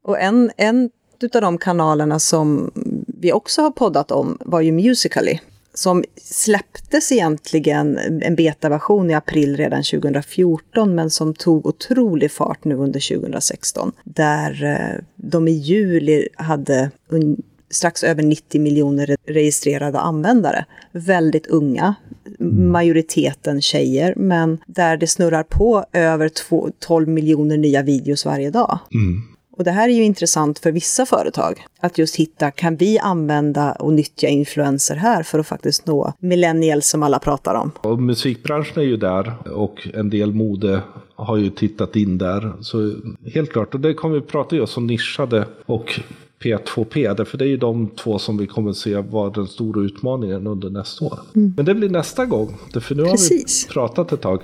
Och 0.02 0.20
en, 0.20 0.50
en 0.56 0.90
av 1.34 1.40
de 1.40 1.58
kanalerna 1.58 2.18
som 2.18 2.70
vi 3.06 3.32
också 3.32 3.62
har 3.62 3.70
poddat 3.70 4.10
om 4.10 4.38
var 4.40 4.60
ju 4.60 4.72
Musical.ly 4.72 5.38
som 5.74 6.04
släpptes 6.22 7.12
egentligen 7.12 7.98
en 7.98 8.34
betaversion 8.34 9.10
i 9.10 9.14
april 9.14 9.56
redan 9.56 9.82
2014 9.82 10.94
men 10.94 11.10
som 11.10 11.34
tog 11.34 11.66
otrolig 11.66 12.32
fart 12.32 12.64
nu 12.64 12.74
under 12.74 13.18
2016. 13.18 13.92
Där 14.04 14.64
eh, 14.64 15.04
de 15.16 15.48
i 15.48 15.52
juli 15.52 16.28
hade 16.34 16.90
strax 17.70 18.04
över 18.04 18.22
90 18.22 18.60
miljoner 18.60 19.16
registrerade 19.26 19.98
användare. 19.98 20.64
Väldigt 20.92 21.46
unga, 21.46 21.94
majoriteten 22.38 23.62
tjejer, 23.62 24.14
men 24.16 24.58
där 24.66 24.96
det 24.96 25.06
snurrar 25.06 25.42
på 25.42 25.84
över 25.92 26.30
12 26.78 27.08
miljoner 27.08 27.56
nya 27.56 27.82
videos 27.82 28.26
varje 28.26 28.50
dag. 28.50 28.78
Mm. 28.94 29.22
Och 29.60 29.64
det 29.64 29.70
här 29.70 29.88
är 29.88 29.92
ju 29.92 30.02
intressant 30.02 30.58
för 30.58 30.72
vissa 30.72 31.06
företag. 31.06 31.64
Att 31.80 31.98
just 31.98 32.16
hitta, 32.16 32.50
kan 32.50 32.76
vi 32.76 32.98
använda 32.98 33.72
och 33.72 33.92
nyttja 33.92 34.28
influenser 34.28 34.96
här 34.96 35.22
för 35.22 35.38
att 35.38 35.46
faktiskt 35.46 35.86
nå 35.86 36.12
millennials 36.18 36.88
som 36.88 37.02
alla 37.02 37.18
pratar 37.18 37.54
om? 37.54 37.70
Och 37.80 38.02
musikbranschen 38.02 38.82
är 38.82 38.86
ju 38.86 38.96
där 38.96 39.34
och 39.52 39.88
en 39.94 40.10
del 40.10 40.32
mode 40.34 40.82
har 41.14 41.36
ju 41.36 41.50
tittat 41.50 41.96
in 41.96 42.18
där. 42.18 42.52
Så 42.60 42.94
helt 43.34 43.52
klart, 43.52 43.74
och 43.74 43.80
det 43.80 43.94
kommer 43.94 44.14
vi 44.14 44.20
prata 44.20 44.56
just 44.56 44.76
om 44.76 44.86
nischade 44.86 45.46
och 45.66 46.00
P2P. 46.42 47.14
Därför 47.14 47.38
det 47.38 47.44
är 47.44 47.48
ju 47.48 47.56
de 47.56 47.88
två 47.88 48.18
som 48.18 48.38
vi 48.38 48.46
kommer 48.46 48.72
se 48.72 48.96
vara 48.96 49.30
den 49.30 49.46
stora 49.46 49.82
utmaningen 49.82 50.46
under 50.46 50.70
nästa 50.70 51.04
år. 51.04 51.18
Mm. 51.34 51.54
Men 51.56 51.64
det 51.64 51.74
blir 51.74 51.88
nästa 51.88 52.26
gång. 52.26 52.56
För 52.80 52.94
nu 52.94 53.04
Precis. 53.04 53.66
har 53.66 53.68
vi 53.68 53.74
pratat 53.74 54.12
ett 54.12 54.20
tag. 54.20 54.40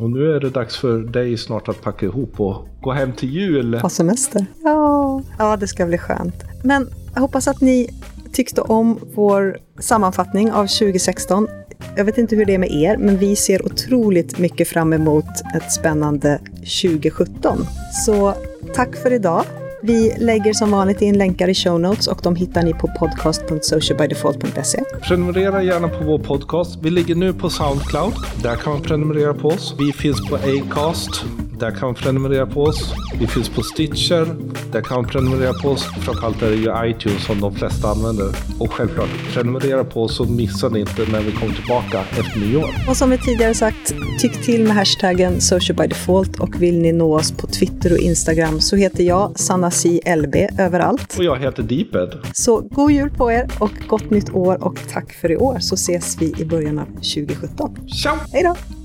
Och 0.00 0.10
nu 0.10 0.36
är 0.36 0.40
det 0.40 0.50
dags 0.50 0.76
för 0.76 0.98
dig 0.98 1.36
snart 1.36 1.68
att 1.68 1.82
packa 1.82 2.06
ihop 2.06 2.40
och 2.40 2.68
gå 2.80 2.92
hem 2.92 3.12
till 3.12 3.30
jul. 3.30 3.74
Ha 3.74 3.88
semester. 3.88 4.46
Ja, 4.64 5.22
ja 5.38 5.56
det 5.56 5.68
ska 5.68 5.86
bli 5.86 5.98
skönt. 5.98 6.34
Men 6.64 6.88
jag 7.14 7.20
hoppas 7.20 7.48
att 7.48 7.60
ni 7.60 7.88
tyckte 8.32 8.60
om 8.60 8.98
vår 9.14 9.58
sammanfattning 9.78 10.52
av 10.52 10.66
2016. 10.66 11.48
Jag 11.96 12.04
vet 12.04 12.18
inte 12.18 12.36
hur 12.36 12.44
det 12.44 12.54
är 12.54 12.58
med 12.58 12.70
er, 12.70 12.96
men 12.96 13.16
vi 13.16 13.36
ser 13.36 13.66
otroligt 13.66 14.38
mycket 14.38 14.68
fram 14.68 14.92
emot 14.92 15.24
ett 15.54 15.72
spännande 15.72 16.38
2017. 16.82 17.58
Så 18.06 18.34
tack 18.74 18.96
för 18.96 19.12
idag. 19.12 19.44
Vi 19.82 20.14
lägger 20.18 20.52
som 20.52 20.70
vanligt 20.70 21.02
in 21.02 21.18
länkar 21.18 21.48
i 21.48 21.54
show 21.54 21.80
notes 21.80 22.06
och 22.06 22.20
de 22.22 22.36
hittar 22.36 22.62
ni 22.62 22.72
på 22.72 22.88
podcast.socialbydefault.se. 22.98 24.82
Prenumerera 25.02 25.62
gärna 25.62 25.88
på 25.88 26.04
vår 26.04 26.18
podcast. 26.18 26.78
Vi 26.82 26.90
ligger 26.90 27.14
nu 27.14 27.32
på 27.32 27.50
Soundcloud. 27.50 28.12
Där 28.42 28.56
kan 28.56 28.72
man 28.72 28.82
prenumerera 28.82 29.34
på 29.34 29.48
oss. 29.48 29.74
Vi 29.78 29.92
finns 29.92 30.28
på 30.30 30.36
Acast. 30.36 31.24
Där 31.60 31.70
kan 31.70 31.88
man 31.88 31.94
prenumerera 31.94 32.46
på 32.46 32.62
oss. 32.62 32.94
Vi 33.18 33.26
finns 33.26 33.48
på 33.48 33.62
Stitcher. 33.62 34.26
Där 34.72 34.80
kan 34.80 34.96
man 34.96 35.10
prenumerera 35.10 35.52
på 35.52 35.68
oss. 35.68 35.84
Framförallt 36.00 36.42
är 36.42 36.50
det 36.50 36.56
ju 36.56 36.90
iTunes 36.90 37.24
som 37.24 37.40
de 37.40 37.54
flesta 37.54 37.88
använder. 37.88 38.26
Och 38.58 38.72
självklart, 38.72 39.08
prenumerera 39.32 39.84
på 39.84 40.02
oss 40.02 40.16
så 40.16 40.24
missar 40.24 40.70
ni 40.70 40.80
inte 40.80 41.06
när 41.12 41.20
vi 41.20 41.32
kommer 41.32 41.54
tillbaka 41.54 42.00
efter 42.00 42.40
nyår. 42.40 42.70
Och 42.88 42.96
som 42.96 43.10
vi 43.10 43.18
tidigare 43.18 43.54
sagt, 43.54 43.94
tyck 44.20 44.44
till 44.44 44.64
med 44.64 44.76
hashtaggen 44.76 45.40
socialbydefault 45.40 46.40
och 46.40 46.62
vill 46.62 46.78
ni 46.78 46.92
nå 46.92 47.16
oss 47.16 47.32
på 47.32 47.46
Twitter 47.46 47.92
och 47.92 47.98
Instagram 47.98 48.60
så 48.60 48.76
heter 48.76 49.04
jag 49.04 49.38
Sanna 49.38 49.70
C. 49.70 50.00
LB 50.16 50.34
överallt. 50.58 51.14
Och 51.18 51.24
jag 51.24 51.38
heter 51.38 51.62
Deeped. 51.62 52.18
Så 52.32 52.60
god 52.60 52.90
jul 52.90 53.10
på 53.10 53.32
er 53.32 53.48
och 53.58 53.72
gott 53.88 54.10
nytt 54.10 54.30
år 54.30 54.64
och 54.64 54.78
tack 54.92 55.12
för 55.12 55.30
i 55.30 55.36
år 55.36 55.58
så 55.58 55.74
ses 55.74 56.16
vi 56.20 56.34
i 56.38 56.44
början 56.44 56.78
av 56.78 56.86
2017. 56.86 57.76
Ciao! 58.02 58.16
Hej 58.32 58.42
då! 58.42 58.79